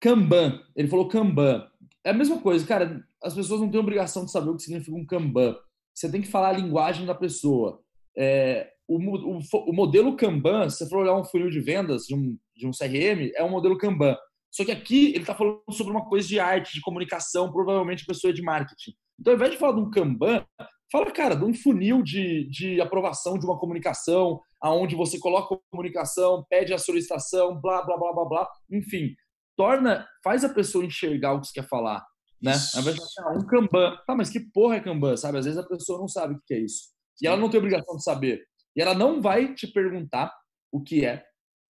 [0.00, 0.62] Kanban.
[0.76, 1.68] Ele falou Kanban.
[2.04, 4.96] É a mesma coisa, cara as pessoas não têm obrigação de saber o que significa
[4.96, 5.56] um Kanban.
[5.94, 7.80] Você tem que falar a linguagem da pessoa.
[8.16, 12.14] É, o, o, o, modelo Kanban, se você for olhar um funil de vendas de
[12.14, 14.16] um, de um CRM, é um modelo Kanban.
[14.50, 18.32] Só que aqui ele está falando sobre uma coisa de arte, de comunicação, provavelmente pessoa
[18.32, 18.92] de marketing.
[19.20, 20.44] Então, ao invés de falar de um Kanban,
[20.90, 25.58] fala, cara, de um funil de, de aprovação de uma comunicação, aonde você coloca a
[25.70, 28.48] comunicação, pede a solicitação, blá, blá, blá, blá, blá.
[28.70, 29.14] Enfim,
[29.58, 32.02] torna, faz a pessoa enxergar o que você quer falar
[32.40, 32.52] né?
[32.74, 33.98] Ao invés de ah, um Kanban.
[34.06, 35.38] Tá, mas que porra é Kanban, sabe?
[35.38, 36.90] Às vezes a pessoa não sabe o que é isso.
[37.20, 38.46] E ela não tem obrigação de saber.
[38.76, 40.32] E ela não vai te perguntar
[40.70, 41.24] o que é.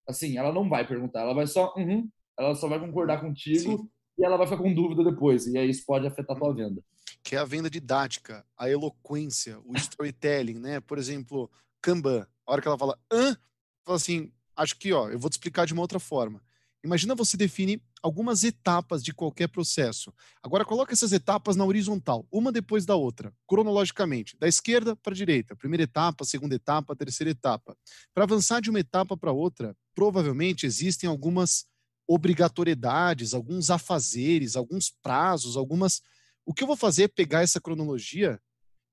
[0.06, 1.22] Assim, ela não vai perguntar.
[1.22, 2.08] Ela vai só, uhum,
[2.38, 3.88] ela só vai concordar contigo Sim.
[4.18, 5.46] e ela vai ficar com dúvida depois.
[5.46, 6.82] E aí isso pode afetar a tua venda.
[7.22, 10.80] Que é a venda didática, a eloquência, o storytelling, né?
[10.80, 12.26] Por exemplo, Kanban.
[12.46, 13.36] A hora que ela fala, hã?
[13.84, 16.42] Fala assim, acho que, ó, eu vou te explicar de uma outra forma.
[16.88, 20.10] Imagina você define algumas etapas de qualquer processo.
[20.42, 25.16] Agora coloca essas etapas na horizontal, uma depois da outra, cronologicamente, da esquerda para a
[25.16, 27.76] direita, primeira etapa, segunda etapa, terceira etapa.
[28.14, 31.66] Para avançar de uma etapa para outra, provavelmente existem algumas
[32.06, 36.00] obrigatoriedades, alguns afazeres, alguns prazos, algumas
[36.42, 38.40] O que eu vou fazer é pegar essa cronologia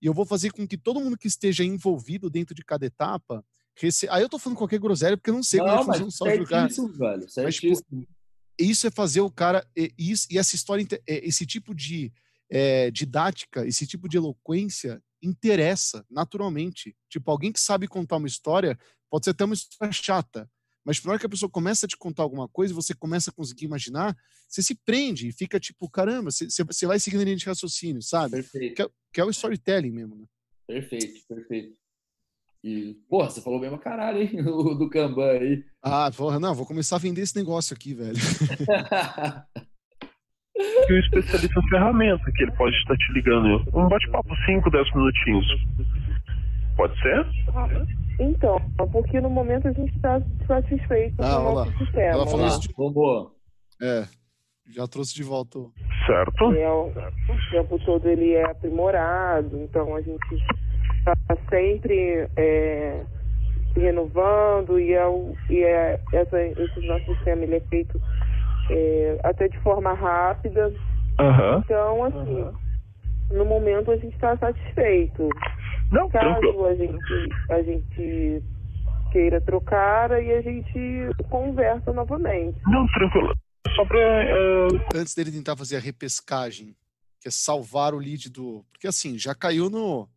[0.01, 3.41] e eu vou fazer com que todo mundo que esteja envolvido dentro de cada etapa
[3.77, 4.07] Rece...
[4.09, 6.11] Aí eu tô falando qualquer groselha porque eu não sei não, como é funciona o
[6.11, 6.67] software do cara.
[6.67, 8.07] Velho, mas, tipo,
[8.59, 9.65] isso é fazer o cara.
[9.97, 12.11] Isso, e essa história, é, esse tipo de
[12.49, 16.95] é, didática, esse tipo de eloquência interessa naturalmente.
[17.09, 18.77] Tipo, alguém que sabe contar uma história
[19.09, 20.49] pode ser até uma história chata,
[20.85, 23.31] mas na hora que a pessoa começa a te contar alguma coisa e você começa
[23.31, 24.15] a conseguir imaginar,
[24.47, 28.01] você se prende e fica tipo, caramba, você, você vai seguindo a linha de raciocínio,
[28.01, 28.35] sabe?
[28.35, 28.75] Perfeito.
[28.75, 30.25] Que é, que é o storytelling mesmo, né?
[30.67, 31.75] Perfeito, perfeito.
[32.67, 34.31] E, porra, você falou bem pra caralho, hein?
[34.49, 35.63] O do Kanban aí.
[35.83, 38.15] Ah, porra, não, vou começar a vender esse negócio aqui, velho.
[40.57, 43.63] e o especialista em ferramenta, que ele pode estar te ligando.
[43.73, 45.45] Um bate-papo, 5, 10 minutinhos.
[46.75, 47.25] Pode ser?
[48.19, 48.57] Então,
[48.91, 51.77] porque no momento a gente está satisfeito Ah, com o nosso lá.
[51.77, 52.01] sistema.
[52.07, 52.47] Ela falou né?
[52.47, 53.31] isso de- Boa.
[53.81, 54.07] É,
[54.73, 55.59] já trouxe de volta.
[55.59, 55.71] o-
[56.07, 56.51] Certo?
[56.53, 56.91] É, o
[57.51, 60.19] tempo todo ele é aprimorado, então a gente
[61.13, 63.03] está sempre é,
[63.73, 68.01] se renovando e, é, o- e é, essa, esse nosso sistema ele é feito
[68.69, 70.73] é, até de forma rápida.
[71.19, 71.61] Aham.
[71.63, 72.45] Então, assim,
[73.31, 75.29] no momento a gente está satisfeito.
[75.91, 76.53] Não, tranquilo.
[76.53, 78.43] Caso a gente, a gente
[79.11, 82.57] queira trocar, aí a gente conversa novamente.
[82.67, 83.33] Não, tranquilo.
[83.75, 83.99] Só pra.
[83.99, 86.75] eh, Antes dele tentar fazer a repescagem,
[87.21, 88.65] que é salvar o lead do.
[88.71, 90.09] Porque assim, já caiu no.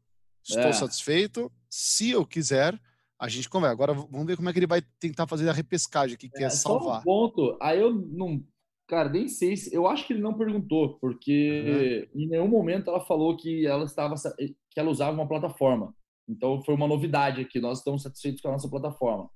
[0.49, 0.72] Estou É.
[0.72, 1.51] satisfeito.
[1.68, 2.78] Se eu quiser,
[3.18, 3.72] a gente conversa.
[3.72, 6.76] Agora vamos ver como é que ele vai tentar fazer a repescagem que é, só
[6.76, 7.03] um salvar.
[7.03, 7.57] ponto.
[7.61, 8.42] Aí eu não.
[8.86, 9.74] Cara, nem sei se.
[9.74, 12.22] Eu acho que ele não perguntou, porque Uhum.
[12.22, 15.94] em nenhum momento ela falou que ela estava que ela usava uma plataforma.
[16.26, 17.61] Então foi uma novidade aqui.
[17.61, 19.28] Nós estamos satisfeitos com a nossa plataforma.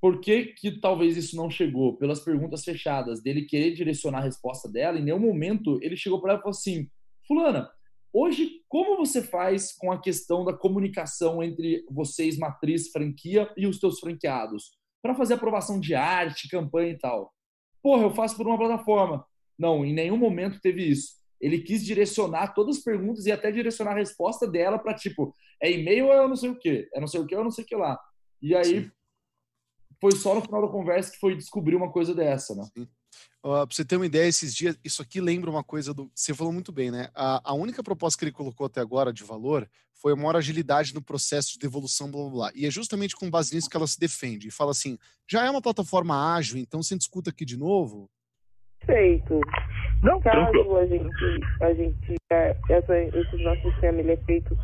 [0.00, 1.96] Por que, que talvez isso não chegou?
[1.96, 6.30] Pelas perguntas fechadas, dele querer direcionar a resposta dela, em nenhum momento ele chegou para
[6.32, 6.88] ela e falou assim:
[7.26, 7.68] Fulana,
[8.12, 13.78] hoje como você faz com a questão da comunicação entre vocês, matriz, franquia, e os
[13.78, 14.76] teus franqueados?
[15.02, 17.32] Para fazer aprovação de arte, campanha e tal.
[17.82, 19.24] Porra, eu faço por uma plataforma.
[19.58, 21.18] Não, em nenhum momento teve isso.
[21.40, 25.32] Ele quis direcionar todas as perguntas e até direcionar a resposta dela para tipo,
[25.62, 26.88] é e-mail ou é não sei o quê?
[26.94, 27.98] É não sei o quê ou não sei o que lá.
[28.42, 28.90] E aí Sim.
[30.00, 32.64] foi só no final da conversa que foi descobrir uma coisa dessa, né?
[33.42, 36.10] Ó, pra você ter uma ideia, esses dias, isso aqui lembra uma coisa do.
[36.14, 37.08] Você falou muito bem, né?
[37.14, 40.94] A, a única proposta que ele colocou até agora de valor foi a maior agilidade
[40.94, 42.52] no processo de devolução, blá blá blá.
[42.54, 44.48] E é justamente com base nisso que ela se defende.
[44.48, 44.98] E fala assim:
[45.28, 48.08] já é uma plataforma ágil, então você discuta aqui de novo.
[48.84, 49.40] Feito.
[50.02, 50.20] Não.
[50.20, 54.56] Caso a gente, a gente é, essa, esse nosso sistema ele é feito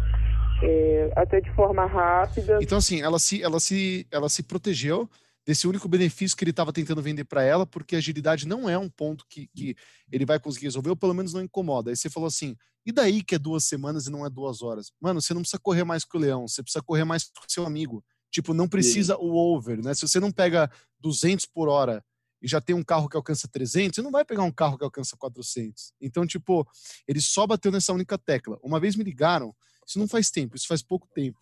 [0.62, 2.59] é, até de forma rápida.
[2.62, 5.09] Então, assim, ela se, ela se, ela se protegeu
[5.47, 8.88] desse único benefício que ele estava tentando vender para ela, porque agilidade não é um
[8.88, 9.76] ponto que, que
[10.11, 11.90] ele vai conseguir resolver, ou pelo menos não incomoda.
[11.90, 14.92] Aí você falou assim: e daí que é duas semanas e não é duas horas?
[15.01, 17.53] Mano, você não precisa correr mais que o leão, você precisa correr mais com o
[17.53, 18.05] seu amigo.
[18.30, 19.95] Tipo, não precisa o over, né?
[19.95, 22.05] Se você não pega 200 por hora
[22.42, 24.84] e já tem um carro que alcança 300, você não vai pegar um carro que
[24.84, 25.95] alcança 400.
[26.01, 26.66] Então, tipo,
[27.07, 28.59] ele só bateu nessa única tecla.
[28.62, 29.55] Uma vez me ligaram,
[29.86, 31.38] isso não faz tempo, isso faz pouco tempo.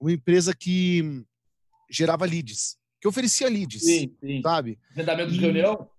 [0.00, 1.24] Uma empresa que
[1.88, 4.40] gerava leads, que oferecia leads, Sim, sim.
[4.40, 4.78] sabe?
[4.92, 5.90] Agendamento de reunião?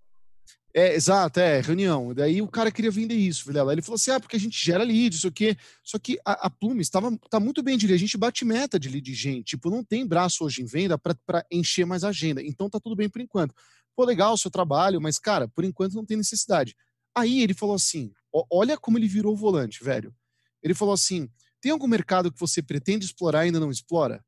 [0.74, 2.14] É, exato, é, reunião.
[2.14, 3.74] Daí o cara queria vender isso, Vilela.
[3.74, 5.56] Ele falou assim: ah, porque a gente gera lead, isso aqui.
[5.84, 7.96] Só que a, a Plume estava tá muito bem de lead.
[7.96, 9.48] A gente bate meta de lead gente.
[9.48, 12.42] Tipo, não tem braço hoje em venda para encher mais a agenda.
[12.42, 13.54] Então tá tudo bem por enquanto.
[13.96, 16.74] Pô, legal o seu trabalho, mas, cara, por enquanto não tem necessidade.
[17.14, 20.16] Aí ele falou assim: ó, olha como ele virou o volante, velho.
[20.64, 21.30] Ele falou assim:
[21.60, 24.24] tem algum mercado que você pretende explorar e ainda não explora?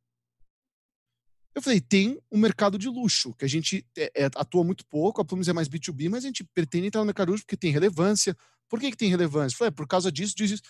[1.56, 5.22] Eu falei, tem um mercado de luxo, que a gente é, é, atua muito pouco,
[5.22, 7.56] a Plumes é mais B2B, mas a gente pretende entrar no mercado de luxo porque
[7.56, 8.36] tem relevância.
[8.68, 9.56] Por que, que tem relevância?
[9.56, 10.64] Eu falei, é, por causa disso, disso, disso.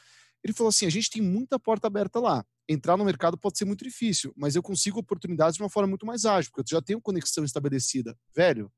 [0.43, 2.45] Ele falou assim, a gente tem muita porta aberta lá.
[2.69, 6.05] Entrar no mercado pode ser muito difícil, mas eu consigo oportunidades de uma forma muito
[6.05, 8.15] mais ágil, porque eu já tenho conexão estabelecida.
[8.35, 8.71] Velho,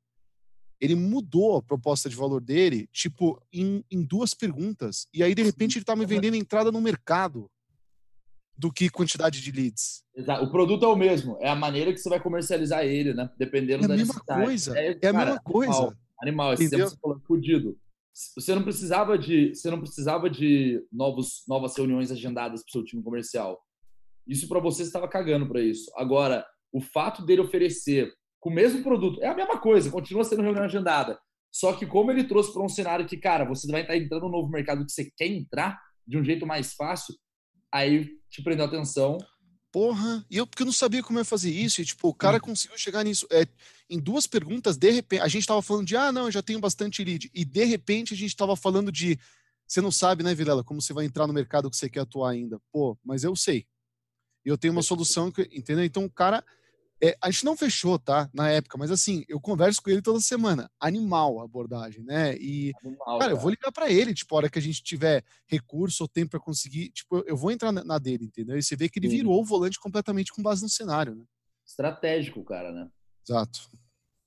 [0.79, 5.07] ele mudou a proposta de valor dele, tipo, em, em duas perguntas.
[5.13, 7.51] E aí, de repente, ele tá me vendendo entrada no mercado
[8.57, 10.03] do que quantidade de leads.
[10.15, 10.43] Exato.
[10.45, 13.29] O produto é o mesmo, é a maneira que você vai comercializar ele, né?
[13.37, 14.43] Dependendo É da mesma necessidade.
[14.43, 15.73] coisa, é a mesma coisa.
[15.73, 16.53] Animal, animal.
[16.53, 17.77] esse tempo você falou, fudido.
[18.35, 22.83] Você não precisava de, você não precisava de novos, novas reuniões agendadas para o seu
[22.83, 23.59] time comercial.
[24.27, 25.91] Isso para você estava cagando para isso.
[25.95, 26.43] Agora,
[26.73, 30.63] o fato dele oferecer com o mesmo produto é a mesma coisa, continua sendo reunião
[30.63, 31.19] agendada.
[31.51, 34.31] Só que como ele trouxe para um cenário que, cara, você vai estar entrando no
[34.31, 37.13] novo mercado que você quer entrar de um jeito mais fácil,
[37.71, 39.17] aí te prendeu a atenção.
[39.71, 42.39] Porra, e eu porque eu não sabia como ia fazer isso, e tipo, o cara
[42.39, 43.27] conseguiu chegar nisso.
[43.31, 43.45] É,
[43.89, 46.59] em duas perguntas, de repente, a gente tava falando de, ah, não, eu já tenho
[46.59, 49.19] bastante lead, e de repente a gente tava falando de,
[49.67, 52.31] você não sabe, né, Vilela, como você vai entrar no mercado que você quer atuar
[52.31, 52.59] ainda.
[52.71, 53.67] Pô, mas eu sei.
[54.45, 55.83] E eu tenho uma solução, que, entendeu?
[55.83, 56.43] Então o cara,
[57.01, 60.19] é, a gente não fechou, tá, na época, mas assim, eu converso com ele toda
[60.19, 60.69] semana.
[60.79, 62.35] Animal a abordagem, né?
[62.37, 65.23] E, Animal, cara, eu vou ligar para ele, tipo, a hora que a gente tiver
[65.45, 68.57] recurso ou tempo para conseguir, tipo, eu vou entrar na, dele, entendeu?
[68.57, 69.17] E você vê que ele Sim.
[69.17, 71.23] virou o volante completamente com base no cenário, né?
[71.65, 72.89] Estratégico, cara, né?
[73.23, 73.69] Exato.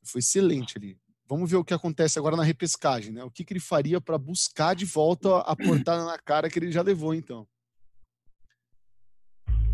[0.04, 0.96] Foi excelente ali.
[1.26, 3.24] Vamos ver o que acontece agora na repescagem, né?
[3.24, 6.70] O que, que ele faria para buscar de volta a portada na cara que ele
[6.70, 7.46] já levou, então.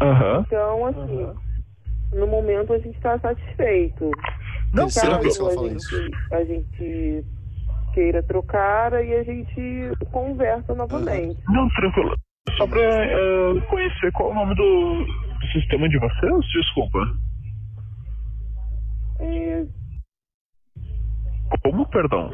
[0.00, 0.44] Aham.
[0.46, 1.45] Então, assim,
[2.12, 4.10] no momento a gente está satisfeito.
[4.72, 5.06] Não, vez que
[5.42, 6.02] ela a fala isso.
[6.02, 7.24] gente, a gente
[7.94, 11.40] queira trocar, aí a gente conversa novamente.
[11.48, 12.14] Não, tranquilo.
[12.56, 16.46] Só pra eh, conhecer qual é o nome do, do sistema de vocês?
[16.52, 16.98] Desculpa.
[19.18, 19.66] É,
[21.62, 22.30] Como, perdão?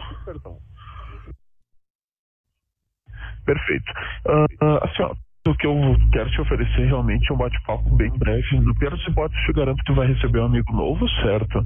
[3.45, 3.93] Perfeito.
[4.27, 5.15] Ah, ah, assim, ó,
[5.45, 5.75] o que eu
[6.13, 8.61] quero te oferecer realmente é um bate-papo bem breve.
[8.61, 11.65] No pior das hipóteses, eu garanto que vai receber um amigo novo, certo?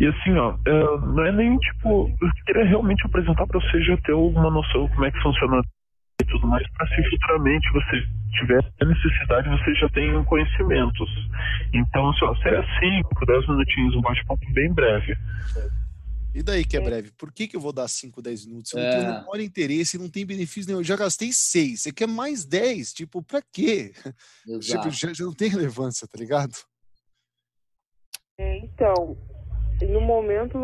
[0.00, 2.08] E assim, ó, é, não é nem tipo.
[2.08, 5.60] Eu queria realmente apresentar para você já ter alguma noção de como é que funciona
[6.20, 8.02] e tudo mais, para se futuramente você
[8.32, 11.08] tiver necessidade, você já tem conhecimentos.
[11.72, 15.14] Então, assim, ó, seria 5, 10 minutinhos, um bate-papo bem breve.
[16.38, 17.10] E daí que é breve?
[17.18, 18.72] Por que, que eu vou dar 5, 10 minutos?
[18.72, 19.18] Eu não tenho o É.
[19.20, 20.80] menor interesse, não tem benefício nenhum.
[20.80, 21.82] Eu já gastei 6.
[21.82, 22.92] Você quer mais 10?
[22.92, 23.92] Tipo, pra quê?
[24.60, 26.54] Tipo, já, já não tem relevância, tá ligado?
[28.38, 29.16] é, então,
[29.82, 30.56] no momento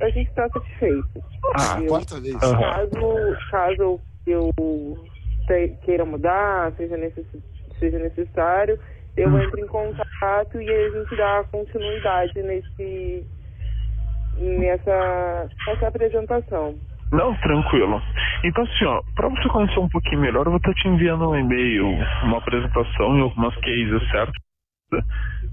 [0.00, 1.24] a gente está satisfeito.
[1.58, 2.36] Ah, Eu- Quarta vez.
[2.36, 4.50] Caso, caso eu
[5.48, 7.26] te- queira mudar, seja, necess-
[7.80, 8.78] seja necessário,
[9.16, 9.42] eu Hum.
[9.42, 13.24] entro em contato e a gente dá continuidade nesse,
[14.38, 16.78] nessa, nessa apresentação.
[17.12, 18.02] Não, tranquilo.
[18.44, 21.36] Então, assim, ó, pra você conhecer um pouquinho melhor, eu vou estar te enviando um
[21.36, 21.86] e-mail,
[22.24, 24.32] uma apresentação e algumas cases, certo?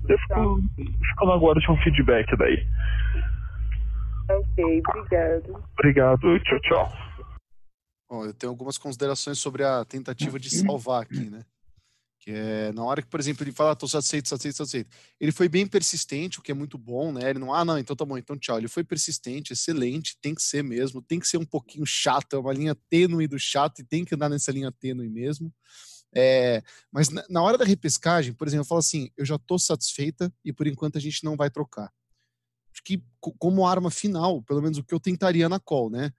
[0.10, 2.68] Eu fico, fico na guarda de um feedback daí.
[4.30, 5.64] Ok, obrigado.
[5.78, 6.94] Obrigado, tchau, tchau.
[8.10, 11.44] Ó, eu tenho algumas considerações sobre a tentativa de salvar aqui, né?
[12.24, 14.90] Que é na hora que, por exemplo, ele fala, ah, tô satisfeito, satisfeito, satisfeito.
[15.20, 17.30] Ele foi bem persistente, o que é muito bom, né?
[17.30, 18.58] Ele não, ah, não, então tá bom, então tchau.
[18.58, 22.40] Ele foi persistente, excelente, tem que ser mesmo, tem que ser um pouquinho chato, é
[22.40, 25.54] uma linha tênue do chato e tem que andar nessa linha tênue mesmo.
[26.16, 29.60] É, mas na, na hora da repescagem, por exemplo, eu falo assim, eu já tô
[29.60, 31.92] satisfeita e por enquanto a gente não vai trocar.
[32.72, 36.14] Acho que co- como arma final, pelo menos o que eu tentaria na call, né?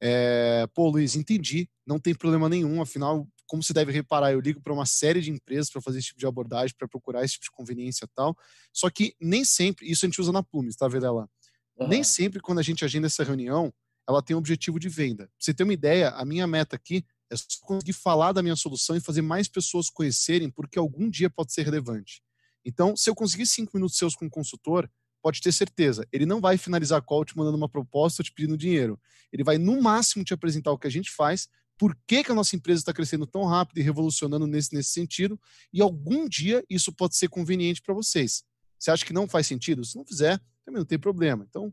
[0.00, 4.60] É, pô, Luiz, entendi, não tem problema nenhum, afinal, como você deve reparar, eu ligo
[4.60, 7.46] para uma série de empresas para fazer esse tipo de abordagem, para procurar esse tipo
[7.46, 8.38] de conveniência e tal.
[8.72, 11.28] Só que nem sempre, isso a gente usa na Plumes, tá, Vedela?
[11.76, 12.04] Nem Aham.
[12.04, 13.74] sempre quando a gente agenda essa reunião,
[14.08, 15.24] ela tem um objetivo de venda.
[15.24, 18.54] Pra você ter uma ideia, a minha meta aqui é só conseguir falar da minha
[18.54, 22.22] solução e fazer mais pessoas conhecerem, porque algum dia pode ser relevante.
[22.64, 24.88] Então, se eu conseguir cinco minutos seus com o consultor,
[25.20, 28.32] pode ter certeza, ele não vai finalizar a call te mandando uma proposta ou te
[28.32, 28.98] pedindo dinheiro.
[29.32, 31.48] Ele vai, no máximo, te apresentar o que a gente faz,
[31.80, 35.40] por que, que a nossa empresa está crescendo tão rápido e revolucionando nesse, nesse sentido,
[35.72, 38.44] e algum dia isso pode ser conveniente para vocês.
[38.78, 39.82] Você acha que não faz sentido?
[39.82, 41.46] Se não fizer, também não tem problema.
[41.48, 41.72] Então,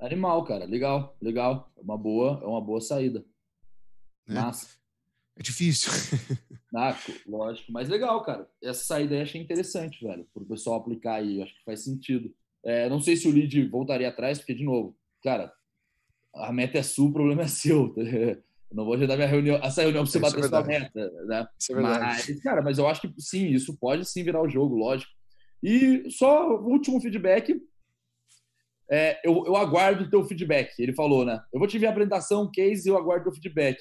[0.00, 0.64] Animal, cara.
[0.64, 1.72] Legal, legal.
[1.76, 3.24] É uma boa, é uma boa saída.
[4.28, 4.34] É.
[4.34, 4.66] Massa.
[5.36, 5.92] é difícil.
[6.74, 8.50] Ah, lógico, mas legal, cara.
[8.62, 11.36] Essa saída aí achei interessante, velho, pro pessoal aplicar aí.
[11.36, 12.34] Eu Acho que faz sentido.
[12.64, 15.52] É, não sei se o lead voltaria atrás, porque, de novo, cara,
[16.34, 17.94] a meta é sua, o problema é seu.
[18.72, 21.46] Não vou agendar minha reunião, essa reunião pra você é bater sua meta, né?
[21.58, 22.04] Isso é verdade.
[22.04, 25.10] Mas, cara, mas eu acho que sim, isso pode sim virar o jogo, lógico.
[25.62, 27.60] E só o último feedback.
[28.90, 30.72] é, eu, eu aguardo o teu feedback.
[30.78, 31.40] Ele falou, né?
[31.52, 33.78] Eu vou te enviar a apresentação, case, e eu aguardo o teu feedback.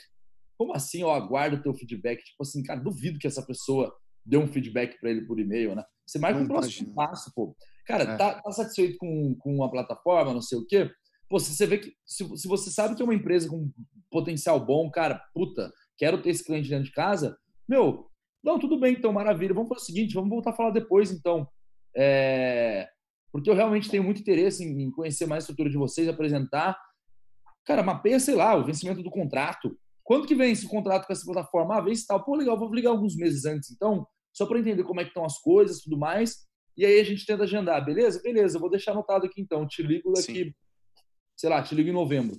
[0.58, 2.24] Como assim eu aguardo o teu feedback?
[2.24, 3.94] Tipo assim, cara, duvido que essa pessoa
[4.26, 5.84] dê um feedback para ele por e-mail, né?
[6.06, 7.56] Você marca Não um próximo passo, pô.
[7.86, 8.18] Cara, É.
[8.18, 10.90] tá, tá satisfeito com, com a plataforma, não sei o quê?
[11.32, 11.94] Pô, se você vê que.
[12.06, 13.72] Se, se você sabe que é uma empresa com
[14.12, 18.12] potencial bom, cara, puta, quero ter esse cliente dentro de casa, meu,
[18.44, 19.54] não, tudo bem, então, maravilha.
[19.54, 21.48] Vamos fazer o seguinte, vamos voltar a falar depois, então.
[21.96, 22.86] É,
[23.32, 26.78] Porque eu realmente tenho muito interesse em conhecer mais a estrutura de vocês, apresentar.
[27.66, 29.74] Cara, mapeia, sei lá, o vencimento do contrato.
[30.04, 31.78] Quando que vence o contrato com essa plataforma?
[31.78, 32.22] Ah, vence tal.
[32.26, 35.24] Pô, legal, vou ligar alguns meses antes, então, só para entender como é que estão
[35.24, 36.46] as coisas tudo mais.
[36.76, 38.22] E aí a gente tenta agendar, beleza?
[38.22, 39.66] Beleza, eu vou deixar anotado aqui então.
[39.66, 40.54] Te ligo daqui,
[41.42, 42.36] sei lá, te ligo em novembro.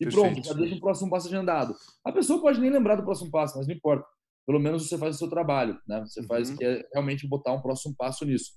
[0.00, 0.32] E Perfeito.
[0.32, 1.76] pronto, já deixa o próximo passo agendado.
[2.04, 4.04] A pessoa pode nem lembrar do próximo passo, mas não importa.
[4.44, 6.00] Pelo menos você faz o seu trabalho, né?
[6.00, 6.56] Você faz Uhum.
[6.56, 8.50] que é realmente botar um próximo passo nisso.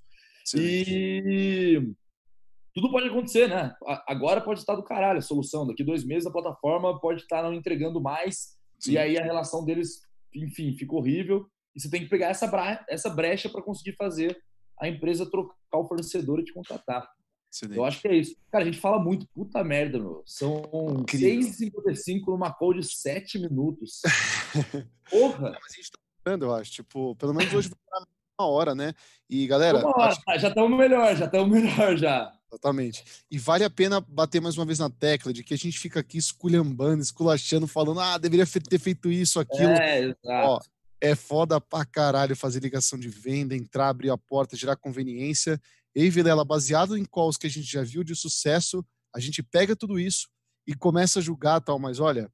[0.44, 0.92] Excelente.
[0.92, 1.94] E
[2.74, 3.76] tudo pode acontecer, né?
[4.08, 5.68] Agora pode estar do caralho a solução.
[5.68, 8.58] Daqui dois meses a plataforma pode estar não entregando mais.
[8.80, 8.94] Sim.
[8.94, 10.02] E aí a relação deles,
[10.34, 11.46] enfim, fica horrível.
[11.76, 14.36] E você tem que pegar essa brecha para conseguir fazer
[14.82, 17.08] a empresa trocar o fornecedor e te contratar.
[17.52, 17.78] Excelente.
[17.78, 18.36] Eu acho que é isso.
[18.52, 20.22] Cara, a gente fala muito, puta merda, meu.
[20.26, 20.62] São
[21.00, 21.50] Incrível.
[21.50, 24.02] 6h55 numa call de 7 minutos.
[25.10, 25.52] Porra!
[25.62, 26.72] Mas a gente tá falando, eu acho.
[26.72, 28.04] Tipo, pelo menos hoje vai
[28.40, 28.94] uma hora, né?
[29.30, 32.34] E galera, Uma hora, acho- tá, já estamos melhor, já estamos melhor já.
[32.52, 33.04] exatamente.
[33.32, 36.02] E vale a pena bater mais uma vez na tecla de que a gente fica
[36.02, 39.70] aqui esculhambando, esculachando, falando, ah, deveria ter feito isso, aquilo.
[39.70, 40.18] É, exato.
[40.28, 40.60] Ó,
[41.00, 45.58] é foda pra caralho fazer ligação de venda, entrar, abrir a porta, gerar conveniência.
[45.96, 49.76] E Vilela, baseado em calls que a gente já viu de sucesso, a gente pega
[49.76, 50.28] tudo isso
[50.68, 52.30] e começa a julgar tal, mas olha,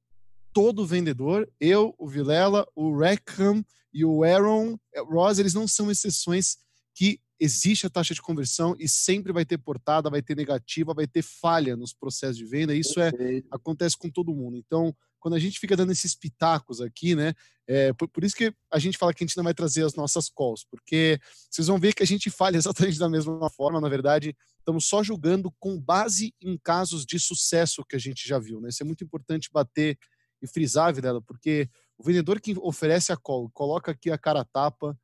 [0.52, 5.90] todo vendedor, eu, o Vilela, o Rackham e o Aaron eh, Ross, eles não são
[5.90, 6.56] exceções
[6.94, 11.06] que existe a taxa de conversão e sempre vai ter portada, vai ter negativa, vai
[11.06, 12.74] ter falha nos processos de venda.
[12.74, 13.10] Isso é
[13.50, 14.56] acontece com todo mundo.
[14.56, 17.32] Então, quando a gente fica dando esses pitacos aqui, né?
[17.68, 19.94] É, por, por, isso que a gente fala que a gente não vai trazer as
[19.94, 23.80] nossas calls, porque vocês vão ver que a gente falha exatamente da mesma forma.
[23.80, 28.40] Na verdade, estamos só julgando com base em casos de sucesso que a gente já
[28.40, 28.68] viu, né?
[28.68, 29.96] Isso é muito importante bater
[30.42, 34.98] e frisar, Videla, porque o vendedor que oferece a call, coloca aqui a cara tapa,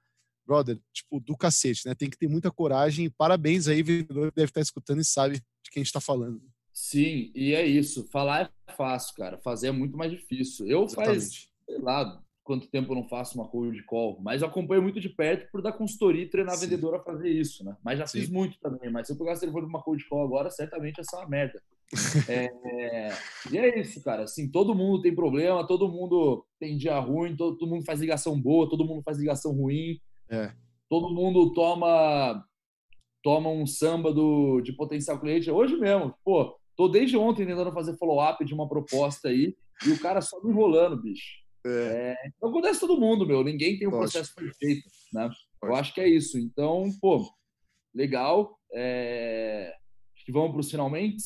[0.44, 1.94] brother, tipo, do cacete, né?
[1.94, 3.08] Tem que ter muita coragem.
[3.08, 6.42] Parabéns aí, vendedor que deve estar escutando e sabe de quem está falando.
[6.80, 8.08] Sim, e é isso.
[8.08, 9.36] Falar é fácil, cara.
[9.38, 10.64] Fazer é muito mais difícil.
[10.68, 11.18] Eu Exatamente.
[11.18, 15.00] faz, sei lá, quanto tempo eu não faço uma cold call, mas eu acompanho muito
[15.00, 16.64] de perto por dar consultoria e treinar Sim.
[16.64, 17.76] a vendedora a fazer isso, né?
[17.82, 18.20] Mas já Sim.
[18.20, 18.92] fiz muito também.
[18.92, 21.60] Mas se eu pegasse telefone de uma cold call agora, certamente ia ser uma merda.
[22.30, 23.10] é,
[23.50, 24.22] e é isso, cara.
[24.22, 28.40] Assim, todo mundo tem problema, todo mundo tem dia ruim, todo, todo mundo faz ligação
[28.40, 30.00] boa, todo mundo faz ligação ruim.
[30.30, 30.52] É.
[30.88, 32.44] Todo mundo toma
[33.20, 35.50] toma um samba do, de potencial cliente.
[35.50, 39.98] Hoje mesmo, pô, Tô desde ontem tentando fazer follow-up de uma proposta aí e o
[39.98, 41.42] cara só me enrolando, bicho.
[41.66, 42.14] É.
[42.14, 43.42] É, não acontece todo mundo, meu.
[43.42, 45.28] Ninguém tem um processo perfeito, né?
[45.60, 46.38] Eu acho que é isso.
[46.38, 47.28] Então, pô,
[47.92, 48.56] legal.
[48.72, 49.74] É...
[50.30, 51.24] Vamos para os finalmente?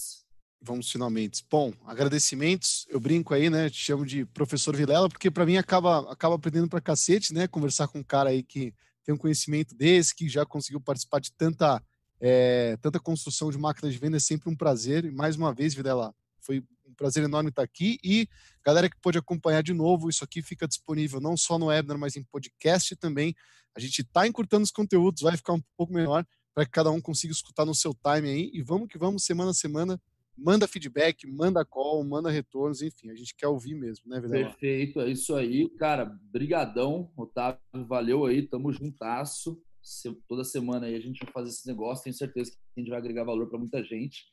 [0.59, 1.45] Vamos finalmente.
[1.51, 2.87] Bom, agradecimentos.
[2.89, 3.69] Eu brinco aí, né?
[3.69, 7.47] Te chamo de professor Vilela, porque para mim acaba, acaba aprendendo para cacete, né?
[7.47, 8.73] Conversar com um cara aí que
[9.05, 11.83] tem um conhecimento desse, que já conseguiu participar de tanta
[12.25, 15.05] é, tanta construção de máquina de venda é sempre um prazer.
[15.05, 17.99] E mais uma vez, Videla, foi um prazer enorme estar aqui.
[18.05, 18.29] E
[18.65, 22.15] galera que pode acompanhar de novo, isso aqui fica disponível não só no webinar, mas
[22.15, 23.35] em podcast também.
[23.75, 27.01] A gente está encurtando os conteúdos, vai ficar um pouco menor para que cada um
[27.01, 28.51] consiga escutar no seu time aí.
[28.55, 30.01] E vamos que vamos, semana a semana.
[30.39, 34.49] Manda feedback, manda call, manda retornos, enfim, a gente quer ouvir mesmo, né, Videla?
[34.49, 36.07] Perfeito, é isso aí, cara.
[36.33, 39.61] Brigadão, Otávio, valeu aí, tamo juntasso
[40.29, 42.05] toda semana aí a gente vai fazer esse negócio.
[42.05, 44.25] Tenho certeza que a gente vai agregar valor para muita gente.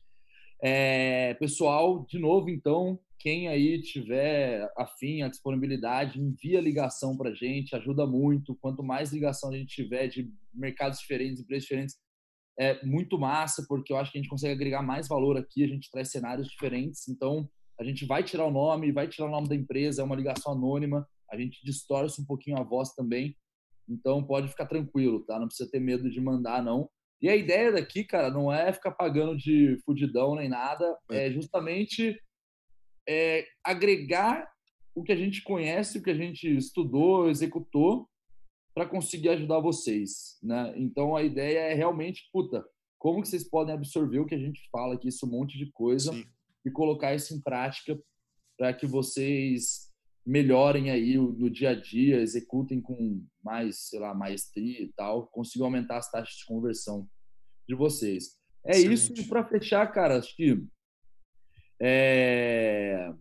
[0.62, 7.34] É, pessoal, de novo, então, quem aí tiver afim, a disponibilidade, envia ligação para a
[7.34, 8.58] gente, ajuda muito.
[8.62, 11.95] Quanto mais ligação a gente tiver de mercados diferentes, empresas diferentes,
[12.60, 15.68] é muito massa, porque eu acho que a gente consegue agregar mais valor aqui, a
[15.68, 17.08] gente traz cenários diferentes.
[17.08, 20.16] Então, a gente vai tirar o nome, vai tirar o nome da empresa, é uma
[20.16, 23.34] ligação anônima, a gente distorce um pouquinho a voz também,
[23.90, 25.40] então pode ficar tranquilo, tá?
[25.40, 26.90] Não precisa ter medo de mandar, não.
[27.22, 31.32] E a ideia daqui, cara, não é ficar pagando de fudidão nem nada, é, é
[31.32, 32.18] justamente
[33.08, 34.50] é, agregar
[34.96, 38.08] o que a gente conhece, o que a gente estudou, executou,
[38.74, 40.74] para conseguir ajudar vocês, né?
[40.78, 42.64] Então a ideia é realmente, puta,
[42.98, 45.72] como que vocês podem absorver o que a gente fala aqui, isso um monte de
[45.72, 46.26] coisa, Sim.
[46.66, 48.00] e colocar isso em prática
[48.58, 49.89] para que vocês
[50.30, 55.65] melhorem aí no dia a dia, executem com mais, sei lá, maestria e tal, consigam
[55.65, 57.09] aumentar as taxas de conversão
[57.67, 58.38] de vocês.
[58.63, 58.93] É Excelente.
[58.93, 59.13] isso.
[59.13, 60.63] E para fechar, cara, acho que.
[61.82, 63.11] É...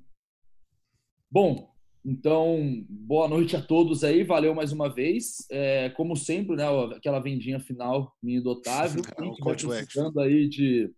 [1.31, 1.73] Bom,
[2.05, 5.47] então, boa noite a todos aí, valeu mais uma vez.
[5.51, 9.03] É, como sempre, né, aquela vendinha final minha do Otávio.
[9.17, 10.93] Quem estiver precisando aí de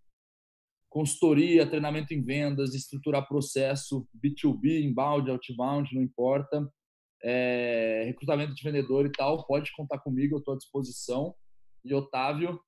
[0.91, 6.69] consultoria, treinamento em vendas, estruturar processo, B2B, inbound, outbound, não importa,
[7.23, 11.35] é, recrutamento de vendedor e tal, pode contar comigo, eu estou à disposição.
[11.85, 12.61] E Otávio?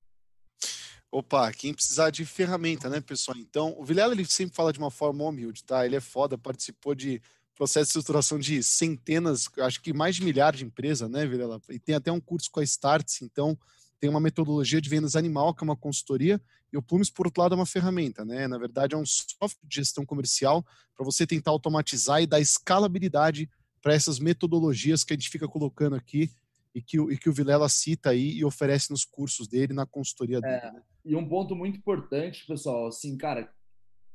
[1.11, 3.37] Opa, quem precisar de ferramenta, né, pessoal?
[3.37, 5.85] Então, o Vilela ele sempre fala de uma forma humilde, tá?
[5.85, 7.21] Ele é foda, participou de
[7.55, 11.61] processo de estruturação de centenas, acho que mais de milhares de empresas, né, Vilela?
[11.69, 13.59] E tem até um curso com a Starts, então
[14.03, 16.43] tem uma metodologia de vendas animal, que é uma consultoria,
[16.73, 18.49] e o Plumes, por outro lado, é uma ferramenta, né?
[18.49, 23.49] Na verdade, é um software de gestão comercial para você tentar automatizar e dar escalabilidade
[23.81, 26.29] para essas metodologias que a gente fica colocando aqui
[26.75, 30.41] e que, e que o Vilela cita aí e oferece nos cursos dele, na consultoria
[30.41, 30.55] dele.
[30.55, 30.83] É, né?
[31.05, 33.53] E um ponto muito importante, pessoal, assim, cara,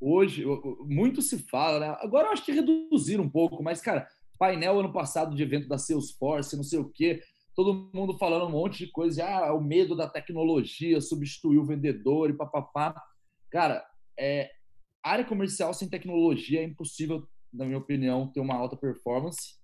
[0.02, 0.44] hoje
[0.82, 1.98] muito se fala, né?
[2.02, 4.06] Agora eu acho que reduzir um pouco, mas, cara,
[4.38, 7.22] painel ano passado de evento da Salesforce, não sei o quê
[7.58, 12.30] todo mundo falando um monte de coisa, ah, o medo da tecnologia substituir o vendedor
[12.30, 12.94] e papapá.
[13.50, 13.84] Cara,
[14.18, 14.52] é,
[15.04, 19.56] área comercial sem tecnologia é impossível, na minha opinião, ter uma alta performance.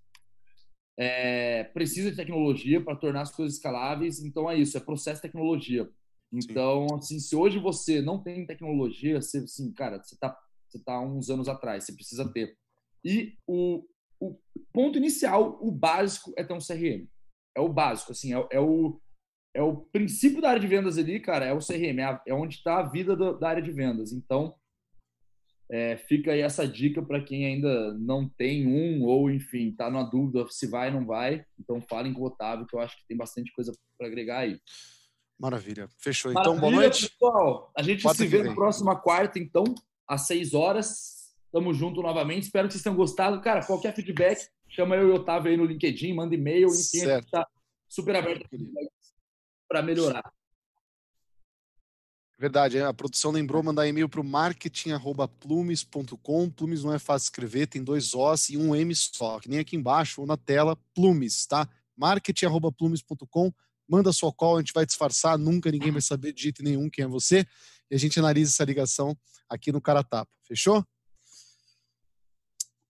[0.98, 5.28] É, precisa de tecnologia para tornar as coisas escaláveis, então é isso, é processo de
[5.28, 5.88] tecnologia.
[6.32, 6.94] Então, Sim.
[6.96, 10.36] assim, se hoje você não tem tecnologia, você, assim, cara, você está
[10.68, 12.56] você tá uns anos atrás, você precisa ter.
[13.04, 13.84] E o,
[14.18, 14.36] o
[14.72, 17.06] ponto inicial, o básico, é ter um CRM
[17.56, 19.00] é o básico, assim, é, é, o,
[19.54, 22.56] é o princípio da área de vendas ali, cara, é o CRM, é, é onde
[22.56, 24.12] está a vida do, da área de vendas.
[24.12, 24.54] Então,
[25.70, 30.02] é, fica aí essa dica para quem ainda não tem um ou, enfim, está na
[30.02, 31.44] dúvida se vai ou não vai.
[31.58, 34.60] Então, falem com o Otávio, que eu acho que tem bastante coisa para agregar aí.
[35.38, 35.88] Maravilha.
[35.98, 36.30] Fechou.
[36.30, 37.10] Então, boa Maravilha, noite.
[37.10, 37.72] pessoal.
[37.76, 39.64] A gente se vê na próxima quarta, então,
[40.06, 41.14] às 6 horas.
[41.50, 42.44] Tamo junto novamente.
[42.44, 43.40] Espero que vocês tenham gostado.
[43.40, 46.80] Cara, qualquer feedback, chama eu e o Otávio aí no LinkedIn, manda e-mail, enfim, a
[46.80, 47.30] gente Certo.
[47.30, 47.46] tá
[47.88, 48.46] super aberto
[49.68, 50.32] para melhorar.
[52.36, 56.50] Verdade, a produção lembrou mandar e-mail para o marketing.plumes.com.
[56.50, 59.76] Plumes não é fácil escrever, tem dois Os e um M só, que nem aqui
[59.76, 61.68] embaixo ou na tela, Plumes, tá?
[61.96, 63.52] marketing.plumes.com.
[63.88, 67.04] Manda sua call, a gente vai disfarçar, nunca ninguém vai saber de jeito nenhum quem
[67.04, 67.46] é você.
[67.90, 69.16] E a gente analisa essa ligação
[69.48, 70.30] aqui no Cara Tapa.
[70.42, 70.84] Fechou?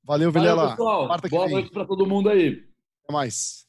[0.04, 0.70] Valeu, Valeu, Vilela.
[0.70, 1.06] pessoal.
[1.06, 2.62] Quarta que Boa noite para todo mundo aí.
[3.04, 3.63] Até mais.